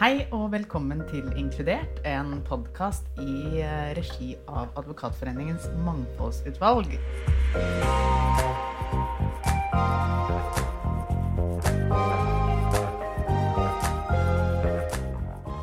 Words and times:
Hei 0.00 0.22
og 0.32 0.46
velkommen 0.54 1.02
til 1.10 1.26
Inkludert, 1.36 1.98
en 2.08 2.38
podkast 2.46 3.04
i 3.20 3.58
eh, 3.60 3.90
regi 3.98 4.30
av 4.48 4.70
Advokatforeningens 4.80 5.66
mangfoldsutvalg. 5.84 6.94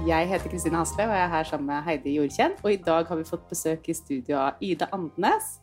Jeg 0.06 0.30
heter 0.30 0.54
Kristine 0.54 0.84
Hasle 0.84 1.10
og 1.10 1.16
jeg 1.18 1.24
er 1.24 1.34
her 1.34 1.50
sammen 1.50 1.72
med 1.74 1.82
Heidi 1.90 2.14
Jordkjenn. 2.20 2.54
Og 2.62 2.76
i 2.76 2.80
dag 2.92 3.10
har 3.10 3.18
vi 3.18 3.26
fått 3.26 3.50
besøk 3.50 3.90
i 3.90 3.98
studio 3.98 4.38
av 4.44 4.62
Ida 4.62 4.92
Andenes. 4.94 5.56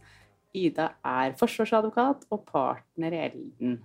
Ida 0.50 0.96
er 1.06 1.38
forsvarsadvokat 1.38 2.26
og 2.26 2.42
partner 2.50 3.14
i 3.14 3.24
Elden. 3.30 3.84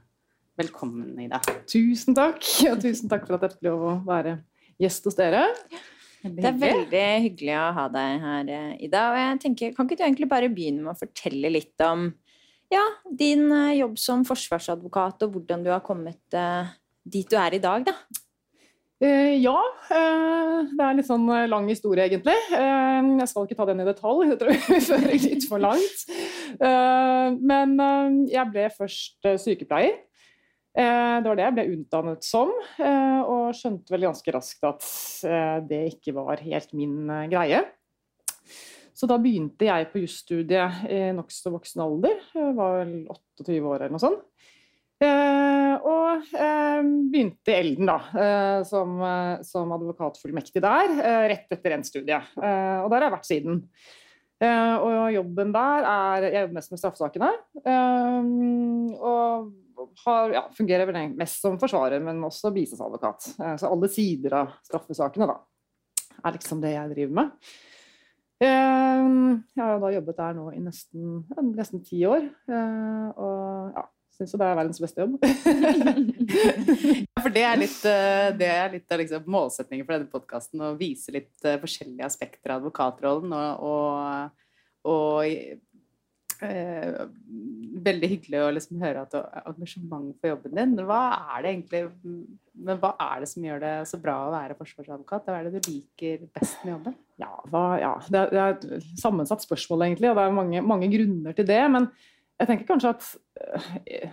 Velkommen, 0.57 1.13
Ida. 1.21 1.45
Tusen 1.69 2.17
takk, 2.17 2.41
og 2.73 2.81
tusen 2.81 3.13
takk 3.13 3.29
for 3.29 3.37
at 3.37 3.45
jeg 3.45 3.59
fikk 3.59 3.69
lov 3.69 3.91
å 3.93 3.99
være 4.09 4.39
gjest 4.79 5.09
hos 5.09 5.17
dere. 5.19 5.45
Det 6.19 6.43
er 6.43 6.57
veldig 6.59 7.03
hyggelig 7.23 7.53
å 7.55 7.67
ha 7.77 7.85
deg 7.91 8.23
her, 8.25 8.49
Ida. 8.83 9.03
Og 9.13 9.19
jeg 9.21 9.43
tenker, 9.45 9.75
Kan 9.75 9.87
ikke 9.87 9.99
du 9.99 10.03
egentlig 10.03 10.31
bare 10.31 10.51
begynne 10.51 10.83
med 10.83 10.91
å 10.91 10.99
fortelle 10.99 11.51
litt 11.53 11.85
om 11.85 12.09
ja, 12.69 12.83
din 13.07 13.47
eh, 13.55 13.77
jobb 13.79 13.95
som 13.97 14.25
forsvarsadvokat, 14.27 15.23
og 15.25 15.37
hvordan 15.37 15.63
du 15.65 15.71
har 15.73 15.81
kommet 15.81 16.21
uh, 16.37 16.69
dit 17.01 17.25
du 17.25 17.37
er 17.39 17.55
i 17.57 17.63
dag, 17.63 17.87
da? 17.87 17.95
Ja. 18.99 19.55
Det 19.87 19.95
er 19.95 20.89
en 20.89 20.97
litt 20.99 21.07
sånn 21.07 21.23
lang 21.47 21.69
historie, 21.71 22.03
egentlig. 22.03 22.33
jeg 22.51 23.27
skal 23.31 23.45
ikke 23.45 23.55
ta 23.55 23.67
den 23.69 23.79
i 23.79 23.85
detalj, 23.87 24.25
det 24.27 24.35
tror 24.41 24.51
jeg 24.51 24.83
fører 24.89 25.13
litt 25.23 25.45
for 25.47 25.63
langt. 25.63 26.01
men 27.39 27.77
jeg 28.27 28.43
ble 28.51 28.65
først 28.75 29.29
sykepleier. 29.45 29.95
Eh, 30.77 31.17
det 31.23 31.25
var 31.25 31.37
det 31.37 31.45
jeg 31.47 31.55
ble 31.57 31.65
utdannet 31.73 32.25
som, 32.25 32.51
eh, 32.77 33.19
og 33.25 33.57
skjønte 33.57 33.89
vel 33.93 34.05
ganske 34.05 34.33
raskt 34.35 34.67
at 34.69 34.85
eh, 35.25 35.57
det 35.65 35.81
ikke 35.95 36.13
var 36.19 36.43
helt 36.45 36.73
min 36.77 37.09
greie. 37.31 37.63
Så 38.93 39.07
da 39.09 39.15
begynte 39.21 39.65
jeg 39.65 39.87
på 39.93 40.03
jusstudiet 40.03 40.83
i 40.91 40.99
nokså 41.15 41.53
voksen 41.53 41.81
alder. 41.85 42.19
Jeg 42.35 42.55
var 42.57 42.81
vel 42.81 42.93
28 43.39 43.61
år 43.63 43.85
eller 43.85 43.93
noe 43.95 44.03
sånt. 44.03 44.25
og 45.79 46.25
begynte 47.07 47.53
i 47.53 47.55
Elden, 47.55 47.87
da, 47.87 48.65
som, 48.67 48.99
som 49.47 49.71
advokatfullmektig 49.71 50.59
der, 50.59 50.91
rett 51.31 51.55
etter 51.55 51.77
endt 51.77 51.87
studie. 51.87 52.19
og 52.19 52.91
der 52.91 52.97
har 52.97 53.07
jeg 53.07 53.15
vært 53.15 53.29
siden. 53.29 53.61
og 54.43 55.13
jobben 55.15 55.55
der 55.55 55.87
er 55.93 56.27
Jeg 56.27 56.43
jobber 56.43 56.59
mest 56.59 56.75
med 56.75 56.83
straffesakene. 56.83 57.31
og 58.99 59.47
har, 60.05 60.33
ja, 60.33 60.43
fungerer 60.55 60.89
vel 60.89 61.15
mest 61.17 61.41
som 61.43 61.57
forsvarer, 61.61 62.01
men 62.03 62.21
også 62.25 62.51
bistandsadvokat. 62.55 63.31
Eh, 63.39 63.55
så 63.61 63.71
alle 63.71 63.89
sider 63.91 64.35
av 64.41 64.53
straffesakene 64.67 65.29
da, 65.29 65.37
er 66.23 66.35
liksom 66.35 66.63
det 66.63 66.73
jeg 66.75 66.93
driver 66.95 67.15
med. 67.21 67.53
Eh, 68.39 69.05
jeg 69.55 69.63
har 69.63 69.79
da 69.83 69.93
jobbet 69.93 70.19
der 70.19 70.35
nå 70.37 70.49
i 70.55 70.63
nesten, 70.63 71.23
nesten 71.53 71.85
ti 71.85 72.01
år, 72.07 72.27
eh, 72.49 73.07
og 73.19 73.77
ja, 73.77 73.85
syns 74.15 74.35
jo 74.35 74.41
det 74.41 74.49
er 74.49 74.59
verdens 74.59 74.81
beste 74.83 75.05
jobb. 75.05 75.17
for 77.23 77.31
det 77.35 77.45
er 77.47 77.63
litt, 77.63 77.79
det 78.39 78.51
er 78.51 78.75
litt 78.75 78.93
av 78.93 79.03
liksom 79.03 79.31
målsettingen 79.31 79.87
for 79.87 79.97
denne 79.97 80.11
podkasten, 80.11 80.63
å 80.63 80.75
vise 80.79 81.15
litt 81.15 81.49
forskjellige 81.63 82.07
aspekter 82.07 82.55
av 82.55 82.63
advokatrollen. 82.63 83.33
og, 83.35 83.65
og 83.65 84.45
og 84.87 85.59
eh, 86.45 87.01
veldig 87.85 88.09
hyggelig 88.11 88.43
å 88.43 88.51
liksom 88.55 88.83
høre 88.83 89.05
at 89.05 89.13
du 89.13 89.19
har 89.19 89.49
engasjement 89.51 90.13
for 90.19 90.33
jobben 90.33 90.55
din. 90.59 90.77
Hva 90.87 91.01
er 91.35 91.43
det 91.43 91.53
egentlig 91.55 91.83
men 92.59 92.79
hva 92.81 92.91
er 92.99 93.23
det 93.23 93.29
som 93.31 93.43
gjør 93.45 93.61
det 93.63 93.73
så 93.87 93.99
bra 94.01 94.15
å 94.25 94.31
være 94.33 94.57
forsvarsadvokat? 94.59 95.27
Hva 95.27 95.37
er 95.37 95.47
det 95.47 95.59
du 95.59 95.69
liker 95.71 96.25
best 96.35 96.63
med 96.65 96.73
jobben? 96.73 96.95
Ja, 97.21 97.31
hva, 97.51 97.63
ja 97.79 97.91
det, 98.07 98.21
er, 98.21 98.33
det, 98.33 98.39
er, 98.41 98.79
et 98.79 98.99
sammensatt 98.99 99.43
spørsmål, 99.45 99.85
egentlig, 99.87 100.09
og 100.11 100.19
det 100.19 100.25
er 100.25 100.35
mange, 100.35 100.63
mange 100.73 100.89
grunner 100.91 101.37
til 101.37 101.47
det. 101.47 101.61
Men 101.71 101.87
jeg 102.39 102.51
tenker 102.51 102.67
kanskje 102.73 102.95
at 102.97 103.13
øh, 103.45 104.09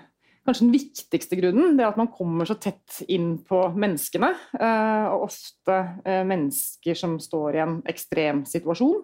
Kanskje 0.47 0.63
den 0.63 0.77
viktigste 0.77 1.37
grunnen 1.41 1.73
det 1.75 1.83
er 1.83 1.89
at 1.91 1.97
man 1.99 2.13
kommer 2.15 2.47
så 2.47 2.55
tett 2.63 3.01
inn 3.11 3.33
på 3.43 3.65
menneskene. 3.75 4.29
Øh, 4.55 5.07
og 5.11 5.25
ofte 5.25 5.79
øh, 6.07 6.23
mennesker 6.31 6.95
som 6.95 7.17
står 7.19 7.59
i 7.59 7.63
en 7.65 7.81
ekstrem 7.91 8.45
situasjon. 8.47 9.01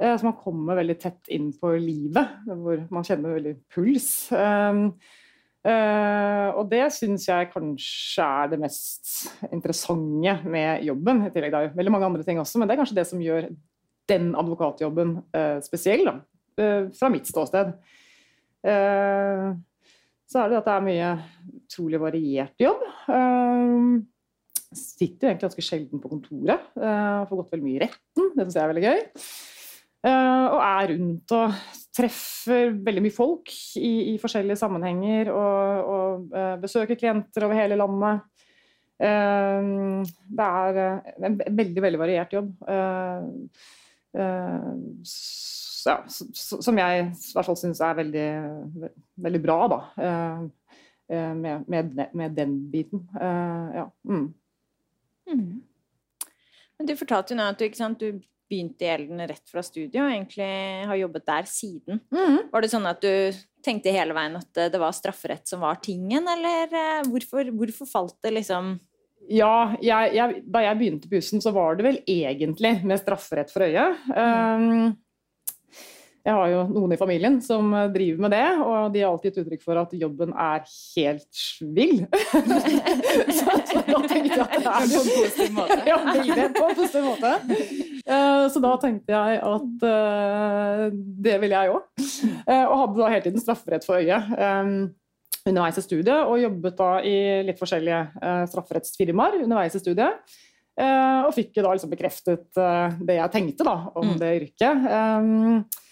Eh, 0.00 0.16
så 0.16 0.24
man 0.26 0.36
kommer 0.40 0.78
veldig 0.80 0.96
tett 1.00 1.28
inn 1.34 1.50
på 1.60 1.74
livet, 1.76 2.38
hvor 2.48 2.84
man 2.92 3.04
kjenner 3.06 3.36
veldig 3.36 3.54
puls. 3.72 4.08
Um, 4.32 4.86
uh, 5.66 6.48
og 6.56 6.70
det 6.70 6.86
syns 6.96 7.26
jeg 7.28 7.50
kanskje 7.52 8.24
er 8.24 8.54
det 8.54 8.60
mest 8.62 9.12
interessante 9.50 10.38
med 10.48 10.86
jobben. 10.88 11.26
I 11.26 11.34
tillegg 11.34 11.52
det 11.52 11.60
er 11.60 11.68
jo 11.68 11.76
veldig 11.82 11.94
mange 11.96 12.08
andre 12.08 12.24
ting 12.26 12.40
også, 12.40 12.60
men 12.60 12.70
det 12.70 12.76
er 12.76 12.80
kanskje 12.80 12.96
det 12.96 13.06
som 13.10 13.24
gjør 13.24 13.50
den 14.10 14.32
advokatjobben 14.40 15.18
uh, 15.36 15.58
spesiell, 15.64 16.06
da, 16.08 16.16
fra 16.96 17.12
mitt 17.12 17.28
ståsted. 17.28 17.76
så 18.60 20.40
er 20.42 20.50
det 20.50 20.58
at 20.58 20.66
det 20.66 20.72
er 20.74 20.82
mye 20.84 21.12
utrolig 21.56 22.00
variert 22.02 22.60
jobb. 22.60 22.82
sitter 24.68 25.24
jo 25.24 25.30
egentlig 25.30 25.46
ganske 25.46 25.64
sjelden 25.64 26.02
på 26.02 26.10
kontoret. 26.10 26.66
får 26.74 27.40
gått 27.40 27.54
veldig 27.54 27.64
mye 27.64 27.78
i 27.78 27.80
retten, 27.86 28.28
det 28.34 28.44
syns 28.44 28.58
jeg 28.58 28.64
er 28.66 28.72
veldig 28.74 28.84
gøy. 28.90 29.00
Uh, 30.00 30.46
og 30.54 30.60
er 30.64 30.90
rundt 30.94 31.32
og 31.36 31.56
treffer 31.92 32.70
veldig 32.86 33.02
mye 33.04 33.12
folk 33.12 33.50
i, 33.76 34.14
i 34.14 34.20
forskjellige 34.20 34.56
sammenhenger. 34.56 35.28
Og, 35.34 35.90
og 35.94 36.36
uh, 36.36 36.54
besøker 36.62 36.96
klienter 36.96 37.44
over 37.44 37.58
hele 37.58 37.76
landet. 37.76 38.22
Uh, 39.00 40.00
det 40.38 40.46
er 40.46 40.80
en 41.28 41.36
veldig, 41.44 41.84
veldig 41.84 42.00
variert 42.00 42.32
jobb. 42.32 42.54
Ja, 45.80 45.96
som 46.08 46.78
jeg 46.80 47.04
i 47.04 47.34
hvert 47.34 47.46
fall 47.46 47.56
syns 47.60 47.80
er 47.84 48.00
veldig, 48.00 48.26
veldig 49.24 49.40
bra, 49.44 49.60
da. 49.70 49.78
Med, 51.10 51.64
med, 51.66 51.94
med, 52.14 52.34
den 52.36 52.56
biten. 52.70 53.04
ja. 53.16 53.86
Mm. 54.04 54.26
Mm. 55.30 55.62
Men 56.78 56.88
du 56.88 56.96
fortalte 56.96 57.34
jo 57.34 57.38
nå 57.38 57.46
at 57.52 57.60
du, 57.60 57.66
sant, 57.76 58.00
du 58.02 58.20
begynte 58.50 58.86
i 58.86 58.90
Elden 58.90 59.22
rett 59.30 59.46
fra 59.50 59.62
studio 59.64 60.02
og 60.04 60.12
egentlig 60.12 60.50
har 60.90 61.00
jobbet 61.00 61.26
der 61.30 61.48
siden. 61.50 62.02
Mm. 62.10 62.38
Var 62.52 62.64
det 62.64 62.72
sånn 62.72 62.90
at 62.90 63.02
du 63.04 63.40
tenkte 63.64 63.94
hele 63.94 64.16
veien 64.16 64.38
at 64.38 64.62
det 64.72 64.80
var 64.80 64.94
strafferett 64.96 65.48
som 65.48 65.62
var 65.62 65.80
tingen, 65.84 66.26
eller 66.28 66.72
eh, 66.72 67.02
hvorfor, 67.10 67.52
hvorfor 67.54 67.88
falt 67.90 68.18
det 68.24 68.34
liksom 68.40 68.78
ja, 69.30 69.76
jeg, 69.84 70.14
jeg, 70.16 70.40
da 70.48 70.62
jeg 70.64 70.78
begynte 70.80 71.10
på 71.10 71.20
jussen, 71.20 71.42
så 71.44 71.52
var 71.54 71.76
det 71.78 71.84
vel 71.86 72.00
egentlig 72.08 72.80
med 72.82 72.98
strafferett 72.98 73.52
for 73.52 73.62
øye. 73.62 73.84
Mm. 74.10 74.88
Um, 74.90 74.96
jeg 76.20 76.36
har 76.36 76.50
jo 76.52 76.64
noen 76.68 76.92
i 76.92 76.98
familien 77.00 77.38
som 77.40 77.70
eh, 77.72 77.86
driver 77.94 78.24
med 78.26 78.34
det, 78.34 78.46
og 78.60 78.90
de 78.92 79.00
har 79.00 79.12
alltid 79.12 79.30
gitt 79.30 79.38
uttrykk 79.44 79.62
for 79.64 79.80
at 79.80 79.94
jobben 79.96 80.34
er 80.34 80.66
helt 80.68 81.44
vill. 81.78 82.02
så, 83.38 83.54
så, 83.70 83.84
da 83.86 84.02
tenkte 84.04 84.34
jeg 84.34 84.44
at 84.44 84.58
det 84.58 84.74
er 84.74 84.90
På 84.90 85.00
en 85.00 85.08
positiv 85.14 85.54
måte. 85.56 85.78
ja, 85.88 85.96
veldig 86.10 86.50
på 86.58 86.66
en 86.66 86.76
positiv 86.82 87.08
måte. 87.08 87.32
Uh, 88.50 88.54
så 88.54 88.62
da 88.62 88.72
tenkte 88.82 89.14
jeg 89.14 89.40
at 89.46 89.84
uh, 89.86 90.86
det 91.26 91.36
ville 91.42 91.58
jeg 91.58 91.74
òg. 91.74 91.86
Uh, 92.48 92.66
og 92.66 92.76
hadde 92.82 93.00
da 93.00 93.10
hele 93.14 93.24
tiden 93.28 93.42
strafferett 93.42 93.86
for 93.86 94.00
øyet. 94.00 94.32
Um, 94.36 94.90
underveis 95.46 95.78
i 95.80 95.84
studiet, 95.86 96.26
og 96.28 96.36
jobbet 96.42 96.76
da 96.76 96.88
i 97.06 97.16
litt 97.46 97.56
forskjellige 97.56 98.00
strafferettsfirmaer 98.52 99.38
underveis 99.40 99.72
i 99.78 99.80
studiet. 99.80 100.34
og 100.76 101.30
fikk 101.32 101.54
da 101.56 101.70
liksom 101.72 101.90
bekreftet 101.90 102.60
det 103.08 103.16
jeg 103.16 103.32
tenkte 103.32 103.64
da, 103.64 103.72
om 103.96 104.10
mm. 104.10 104.18
det 104.20 104.34
yrket. 104.36 104.84
Um, 104.84 105.64
Eh, 105.64 105.88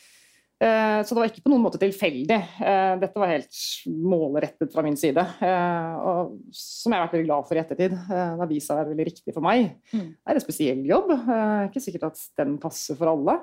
så 0.59 1.15
det 1.15 1.21
var 1.21 1.29
ikke 1.31 1.45
på 1.45 1.53
noen 1.53 1.63
måte 1.63 1.79
tilfeldig. 1.79 2.39
Eh, 2.67 2.95
dette 2.99 3.21
var 3.21 3.31
helt 3.31 3.59
målrettet 3.87 4.73
fra 4.73 4.83
min 4.83 4.97
side. 4.99 5.23
Eh, 5.23 5.93
og 6.03 6.33
som 6.51 6.91
jeg 6.91 6.99
har 6.99 7.05
vært 7.07 7.15
veldig 7.15 7.29
glad 7.29 7.47
for 7.47 7.59
i 7.59 7.63
ettertid. 7.63 7.95
Det 7.95 8.25
har 8.41 8.51
vist 8.51 8.67
seg 8.67 8.75
å 8.75 8.81
være 8.81 8.91
veldig 8.91 9.07
riktig 9.07 9.35
for 9.37 9.47
meg. 9.47 9.69
Mm. 9.93 10.09
Det 10.17 10.33
er 10.33 10.41
en 10.41 10.45
spesiell 10.45 10.83
jobb. 10.89 11.13
Ikke 11.69 11.85
sikkert 11.85 12.09
at 12.11 12.25
den 12.43 12.57
passer 12.63 12.99
for 12.99 13.13
alle, 13.13 13.37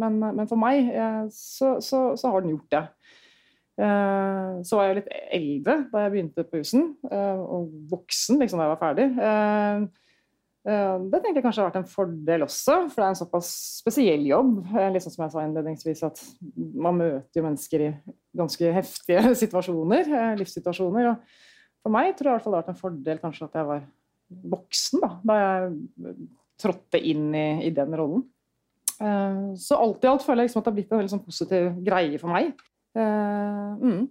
men, 0.00 0.18
men 0.24 0.48
for 0.48 0.60
meg 0.60 0.88
så, 1.34 1.76
så, 1.84 2.00
så, 2.16 2.32
har 2.32 2.44
den 2.44 2.54
gjort 2.54 2.72
det. 2.72 2.82
Så 4.64 4.78
var 4.78 4.88
jeg 4.88 4.98
litt 5.02 5.12
eldre 5.36 5.76
da 5.92 6.06
jeg 6.06 6.14
begynte 6.14 6.46
på 6.48 6.62
husen, 6.62 6.88
og 7.12 7.68
voksen 7.90 8.40
liksom, 8.40 8.62
da 8.62 8.68
jeg 8.68 8.72
var 8.72 8.84
ferdig. 8.86 9.08
Eh, 10.66 10.94
det 11.12 11.20
tenker 11.22 11.38
jeg 11.38 11.44
kanskje 11.44 11.62
har 11.62 11.68
vært 11.68 11.78
en 11.78 11.90
fordel 11.90 12.44
også, 12.46 12.76
for 12.90 12.98
det 12.98 13.04
er 13.06 13.12
en 13.12 13.20
såpass 13.20 13.50
spesiell 13.84 14.24
jobb. 14.26 14.56
Eh, 14.74 14.88
liksom 14.96 15.14
som 15.14 15.24
jeg 15.24 15.34
sa 15.34 15.44
innledningsvis, 15.44 16.02
at 16.08 16.22
Man 16.56 16.98
møter 16.98 17.38
jo 17.38 17.44
mennesker 17.44 17.84
i 17.86 17.90
ganske 18.36 18.72
heftige 18.74 19.34
situasjoner, 19.42 20.10
eh, 20.10 20.32
livssituasjoner. 20.40 21.12
og 21.12 21.84
For 21.86 21.94
meg 21.94 22.16
tror 22.18 22.32
jeg 22.32 22.42
det 22.42 22.50
har 22.50 22.56
vært 22.58 22.72
en 22.74 22.80
fordel 22.80 23.22
kanskje 23.22 23.46
at 23.46 23.60
jeg 23.60 23.70
var 23.70 23.84
voksen 24.56 25.04
da, 25.04 25.10
da 25.22 25.36
jeg 25.38 26.16
trådte 26.58 26.98
inn 26.98 27.28
i, 27.30 27.48
i 27.68 27.70
den 27.70 27.94
rollen. 27.94 28.24
Så 29.60 29.76
alt 29.76 30.02
i 30.02 30.08
alt 30.08 30.24
føler 30.24 30.40
jeg 30.40 30.48
liksom 30.48 30.62
at 30.62 30.64
det 30.64 30.70
har 30.70 30.76
blitt 30.78 30.92
en 30.94 30.98
veldig 30.98 31.12
sånn 31.12 31.22
positiv 31.22 31.66
greie 31.84 32.18
for 32.18 32.32
meg. 32.32 32.62
Mm. 32.96 34.06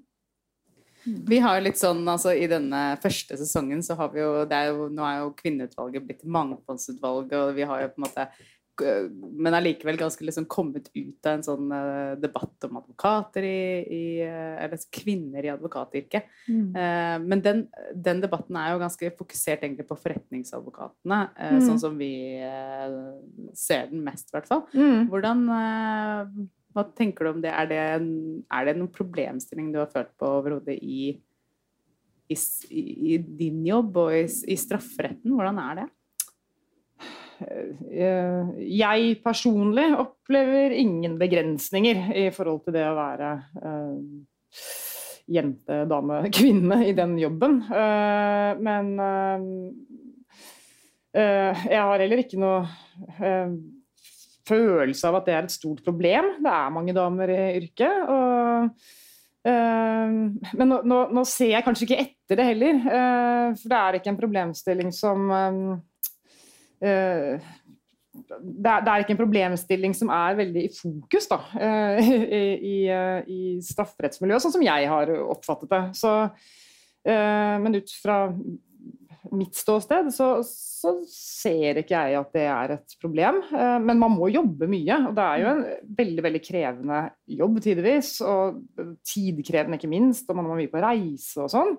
Vi 1.05 1.39
har 1.43 1.59
jo 1.59 1.65
litt 1.67 1.79
sånn, 1.79 2.01
altså 2.09 2.33
I 2.33 2.47
denne 2.49 2.81
første 3.03 3.37
sesongen 3.39 3.83
så 3.85 3.97
har 3.99 4.11
vi 4.13 4.23
jo, 4.23 4.31
det 4.49 4.57
er 4.57 4.73
jo 4.73 4.89
Nå 4.93 5.05
er 5.05 5.21
jo 5.21 5.35
kvinneutvalget 5.37 6.05
blitt 6.07 6.25
mangfoldsutvalg, 6.25 7.33
og 7.37 7.55
vi 7.57 7.67
har 7.67 7.85
jo 7.85 7.93
på 7.93 8.01
en 8.01 8.07
måte 8.07 8.27
men 8.75 9.55
allikevel 9.55 9.97
ganske 9.99 10.25
liksom 10.25 10.47
kommet 10.51 10.89
ut 10.95 11.27
av 11.27 11.37
en 11.37 11.45
sånn 11.45 11.69
uh, 11.71 12.15
debatt 12.19 12.67
om 12.67 12.79
advokater 12.81 13.45
i, 13.47 13.61
i 13.87 14.03
uh, 14.25 14.57
Eller 14.65 14.81
kvinner 14.91 15.45
i 15.45 15.51
advokatyrket. 15.53 16.27
Mm. 16.49 16.75
Uh, 16.75 17.15
men 17.23 17.43
den, 17.45 17.63
den, 17.93 18.21
debatten 18.23 18.57
er 18.59 18.73
jo 18.73 18.81
ganske 18.83 19.13
fokusert 19.17 19.63
egentlig 19.63 19.87
på 19.87 19.97
forretningsadvokatene, 19.99 21.21
mm. 21.37 21.61
sånn 21.63 21.81
som 21.81 21.95
vi 21.99 22.11
ser 23.55 23.89
den 23.91 24.03
mest, 24.05 24.29
i 24.29 24.35
hvert 24.35 24.49
fall. 24.49 24.65
Mm. 24.75 25.07
Hvordan 25.11 25.45
Hva 26.75 26.83
tenker 26.91 27.23
du 27.23 27.31
om 27.31 27.43
det? 27.43 27.53
Er 27.55 27.69
det, 27.71 27.83
er 28.51 28.67
det 28.67 28.75
noen 28.75 28.91
problemstilling 28.91 29.71
du 29.71 29.79
har 29.79 29.91
følt 29.93 30.11
på 30.19 30.27
overhodet 30.41 30.75
i, 30.75 31.13
i, 32.27 32.35
i, 32.35 33.15
din 33.23 33.61
jobb 33.63 34.01
og 34.03 34.15
i, 34.17 34.25
i 34.51 34.57
strafferetten? 34.59 35.31
Hvordan 35.31 35.61
er 35.63 35.79
det? 35.79 35.85
Eh, 37.35 38.51
jeg 38.75 39.15
personlig 39.23 39.87
opplever 39.99 40.75
ingen 40.75 41.17
begrensninger 41.19 42.11
i 42.15 42.29
forhold 42.35 42.63
til 42.65 42.75
det 42.77 42.85
å 42.87 42.95
være 42.95 43.31
uh, 43.59 43.95
jente, 45.31 45.81
dame, 45.91 46.21
kvinne 46.37 46.81
i 46.87 46.93
den 46.97 47.15
jobben. 47.19 47.61
Uh, 47.71 48.51
men 48.59 48.93
uh, 48.99 49.39
jeg 51.15 51.79
har 51.79 52.03
heller 52.03 52.23
ikke 52.23 52.39
noe 52.43 52.59
følelse 54.47 55.09
av 55.09 55.19
at 55.19 55.27
det 55.29 55.35
er 55.35 55.47
et 55.47 55.55
stort 55.55 55.81
problem. 55.85 56.35
Det 56.43 56.53
er 56.53 56.75
mange 56.75 56.95
damer 56.95 57.33
i 57.33 57.41
yrket. 57.63 58.05
og 58.09 59.01
men 59.45 60.65
nå, 60.65 60.79
nå, 60.89 60.95
nå, 61.13 61.21
ser 61.29 61.51
jeg 61.51 61.61
kanskje 61.61 61.85
ikke 61.85 61.99
etter 62.01 62.39
det 62.39 62.47
heller, 62.47 62.79
for 63.53 63.69
det 63.69 63.77
er 63.77 63.97
ikke 63.99 64.09
en 64.09 64.17
problemstilling 64.17 64.89
som 64.89 65.29
Eh, 66.83 67.45
det 68.15 68.69
er, 68.69 68.83
det 68.83 68.91
er, 68.91 69.01
ikke 69.03 69.13
en 69.15 69.19
problemstilling 69.19 69.95
som 69.95 70.11
er 70.13 70.37
veldig 70.39 70.61
i 70.67 70.71
fokus 70.71 71.27
da, 71.31 71.39
eh, 71.59 72.11
i, 72.23 72.43
i, 72.55 72.77
i 73.31 73.39
strafferettsmiljøet, 73.63 74.43
sånn 74.43 74.55
som 74.55 74.63
jeg 74.65 74.87
har 74.91 75.11
oppfattet 75.19 75.71
det. 75.71 75.81
Så, 75.99 76.13
eh, 77.07 77.55
men 77.61 77.79
ut 77.79 77.95
fra 78.01 78.19
mitt 79.33 79.57
ståsted 79.57 80.11
så, 80.13 80.29
så, 80.45 80.91
ser 81.09 81.79
ikke 81.81 81.97
jeg 81.97 82.17
at 82.19 82.33
det 82.35 82.43
er 82.45 82.73
et 82.75 82.95
problem. 83.01 83.39
Men 83.49 83.97
man 83.97 84.13
må 84.13 84.27
jobbe 84.29 84.67
mye, 84.69 84.99
og 85.09 85.15
det 85.17 85.23
er 85.25 85.41
jo 85.41 85.47
en 85.51 85.63
veldig 85.97 86.25
veldig 86.27 86.41
krevende 86.45 86.99
jobb 87.39 87.61
tidvis. 87.65 88.11
Og 88.21 88.59
tidkrevende, 89.01 89.79
ikke 89.79 89.89
minst, 89.89 90.29
og 90.29 90.37
man 90.37 90.51
må 90.51 90.59
mye 90.59 90.69
på 90.69 90.83
reise 90.83 91.41
og 91.41 91.49
sånn. 91.55 91.73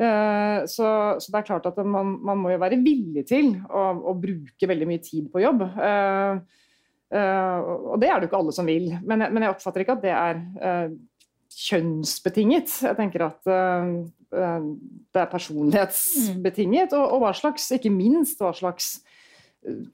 Eh, 0.00 0.64
så, 0.70 0.86
så, 1.20 1.28
det 1.28 1.40
er 1.40 1.46
klart 1.50 1.66
at 1.68 1.76
man, 1.84 2.14
man, 2.24 2.40
må 2.40 2.54
jo 2.54 2.62
være 2.62 2.80
villig 2.80 3.26
til 3.28 3.52
å, 3.68 3.84
å 4.12 4.16
bruke 4.16 4.68
veldig 4.70 4.88
mye 4.88 5.02
tid 5.04 5.28
på 5.32 5.42
jobb. 5.44 5.66
Uh, 7.10 7.58
og 7.90 7.96
det 7.98 8.06
er 8.06 8.20
det 8.20 8.28
jo 8.28 8.30
ikke 8.30 8.38
alle 8.38 8.52
som 8.54 8.68
vil. 8.70 8.86
Men, 9.02 9.26
men, 9.26 9.42
jeg 9.42 9.56
oppfatter 9.56 9.82
ikke 9.82 9.96
at 9.98 10.04
det 10.04 10.12
er 10.14 10.92
kjønnsbetinget. 11.50 12.72
Jeg 12.86 12.96
tenker 12.98 13.26
at 13.26 13.50
det 13.50 15.22
er 15.22 15.30
personlighetsbetinget. 15.32 16.94
Og, 16.94 17.04
og, 17.04 17.22
hva 17.24 17.32
slags, 17.34 17.66
ikke 17.74 17.90
minst 17.90 18.40
hva 18.42 18.52
slags 18.54 18.92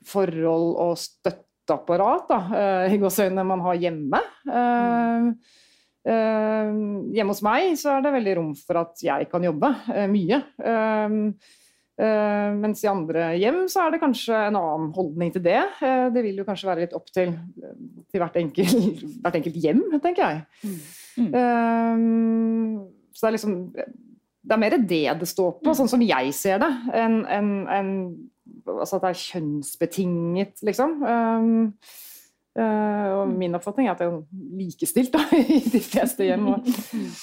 forhold 0.07 0.75
og 0.85 0.99
støtteapparat 1.01 2.29
da, 2.29 2.41
i 2.93 2.99
gåseøynene 3.01 3.47
man 3.49 3.65
har 3.65 3.81
hjemme. 3.87 4.21
Mm. 4.47 5.31
Uh, 6.07 7.09
hjemme 7.17 7.35
hos 7.35 7.43
meg 7.43 7.73
så 7.81 7.97
er 7.97 8.05
det 8.05 8.13
veldig 8.15 8.35
rom 8.39 8.51
for 8.55 8.79
at 8.79 9.01
jeg 9.03 9.27
kan 9.31 9.43
jobbe 9.43 9.73
uh, 9.91 10.05
mye. 10.11 10.43
Uh, 10.63 11.33
mens 11.97 12.83
i 12.85 12.91
andre 12.91 13.31
hjem 13.41 13.63
så 13.73 13.87
er 13.87 13.95
det 13.95 14.03
kanskje 14.03 14.37
en 14.37 14.59
annen 14.61 14.91
holdning 14.93 15.31
til 15.33 15.41
det. 15.47 15.63
det 16.13 16.23
vil 16.27 16.43
jo 16.43 16.45
kanskje 16.45 16.69
være 16.69 16.83
litt 16.83 16.93
opp 16.93 17.07
til, 17.09 17.31
til 18.13 18.21
hvert, 18.21 18.37
enkelt, 18.37 19.01
hvert, 19.23 19.39
enkelt, 19.39 19.57
hjem, 19.65 19.81
tenker 20.05 20.21
jeg. 20.21 20.43
Mm. 20.61 20.83
Mm. 21.17 22.81
så 23.15 23.25
det 23.25 23.29
er 23.29 23.35
liksom 23.37 23.53
Det 23.73 24.53
er 24.53 24.61
mer 24.61 24.75
det 24.77 25.05
det 25.21 25.29
står 25.29 25.55
på, 25.63 25.73
sånn 25.75 25.89
som 25.89 26.03
jeg 26.05 26.35
ser 26.37 26.61
det, 26.63 26.69
enn 26.95 27.23
en, 27.27 27.49
en, 27.73 27.89
altså 28.69 28.99
at 28.99 29.07
det 29.07 29.13
er 29.15 29.23
kjønnsbetinget, 29.23 30.61
liksom. 30.67 31.01
Um, 31.03 31.73
Uh, 32.57 33.09
og 33.21 33.33
min 33.37 33.53
oppfatning 33.57 33.85
er 33.85 33.93
at 33.93 34.01
det 34.01 34.07
er 34.09 34.21
likestilt 34.57 35.13
da, 35.13 35.21
i 35.59 35.61
de 35.61 35.81
fleste 35.85 36.25
hjem. 36.25 36.47
Og, 36.55 36.69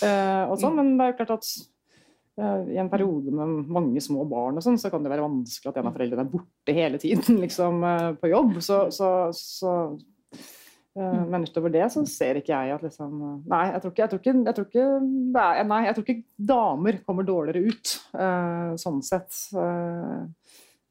uh, 0.06 0.44
og 0.52 0.60
sånn, 0.62 0.76
men 0.78 0.92
det 0.94 1.08
er 1.08 1.14
jo 1.14 1.18
klart 1.24 1.34
at 1.40 1.48
uh, 2.38 2.60
i 2.70 2.78
en 2.82 2.92
periode 2.92 3.34
med 3.34 3.72
mange 3.74 4.04
små 4.04 4.28
barn 4.30 4.62
og 4.62 4.66
sånn, 4.66 4.78
så 4.82 4.92
kan 4.94 5.02
det 5.02 5.10
være 5.10 5.26
vanskelig 5.26 5.72
at 5.72 5.80
en 5.82 5.90
av 5.90 5.98
foreldrene 5.98 6.28
er 6.28 6.34
borte 6.36 6.78
hele 6.78 7.02
tiden 7.02 7.40
liksom, 7.44 7.82
på 8.22 8.30
jobb. 8.30 8.60
Så, 8.62 8.84
så, 8.94 9.10
så 9.34 9.74
men 10.94 11.46
utover 11.48 11.72
det 11.74 11.88
så 11.90 12.04
ser 12.06 12.38
ikke 12.38 12.54
jeg 12.54 12.76
at 12.76 12.84
liksom 12.86 13.14
Nei, 13.50 13.64
jeg 13.72 13.82
tror 13.82 13.94
ikke, 13.94 14.02
jeg 14.04 14.12
tror 14.12 14.20
ikke, 14.22 14.34
jeg 14.46 14.58
tror 14.58 14.68
ikke, 14.68 14.84
er, 15.42 15.64
nei, 15.66 15.80
jeg 15.88 15.96
tror 15.96 16.06
ikke 16.06 16.46
damer 16.54 17.00
kommer 17.08 17.26
dårligere 17.26 17.72
ut 17.72 17.94
sånn 18.84 19.00
sett 19.06 19.40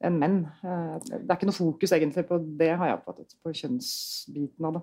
enn 0.06 0.18
menn. 0.18 0.40
Uh, 0.62 0.98
det 1.02 1.22
er 1.26 1.36
ikke 1.36 1.48
noe 1.48 1.56
fokus 1.58 1.94
egentlig 1.94 2.26
på 2.28 2.40
det, 2.42 2.72
har 2.78 2.90
jeg 2.90 2.98
oppfattet, 2.98 3.38
på 3.42 3.54
kjønnsbiten 3.62 4.68
av 4.68 4.78
det. 4.78 4.82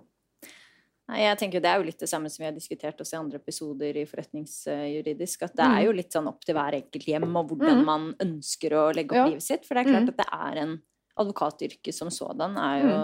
Nei, 1.09 1.23
jeg 1.23 1.37
tenker 1.41 1.61
Det 1.63 1.69
er 1.71 1.79
jo 1.81 1.87
litt 1.87 2.03
det 2.03 2.09
samme 2.11 2.29
som 2.29 2.43
vi 2.43 2.45
har 2.45 2.53
diskutert 2.53 2.99
også 3.01 3.15
i 3.15 3.19
andre 3.19 3.39
episoder 3.41 3.97
i 3.97 4.05
forretningsjuridisk. 4.05 5.47
At 5.47 5.55
det 5.57 5.65
er 5.65 5.87
jo 5.87 5.93
mm. 5.95 5.97
litt 5.97 6.13
sånn 6.13 6.29
opp 6.29 6.45
til 6.45 6.57
hver 6.57 6.77
enkelt 6.77 7.07
hjem 7.09 7.31
og 7.31 7.49
hvordan 7.49 7.79
mm. 7.79 7.87
man 7.87 8.05
ønsker 8.27 8.75
å 8.77 8.83
legge 8.93 9.15
opp 9.15 9.23
ja. 9.23 9.31
livet 9.31 9.45
sitt. 9.47 9.65
For 9.65 9.73
det 9.73 9.83
er 9.83 9.89
klart 9.89 10.05
mm. 10.05 10.11
at 10.13 10.21
det 10.21 10.27
er 10.37 10.61
en 10.61 10.75
advokatyrke 11.21 11.93
som 11.95 12.11
sådan 12.13 12.57
er 12.59 12.83
jo 12.83 12.97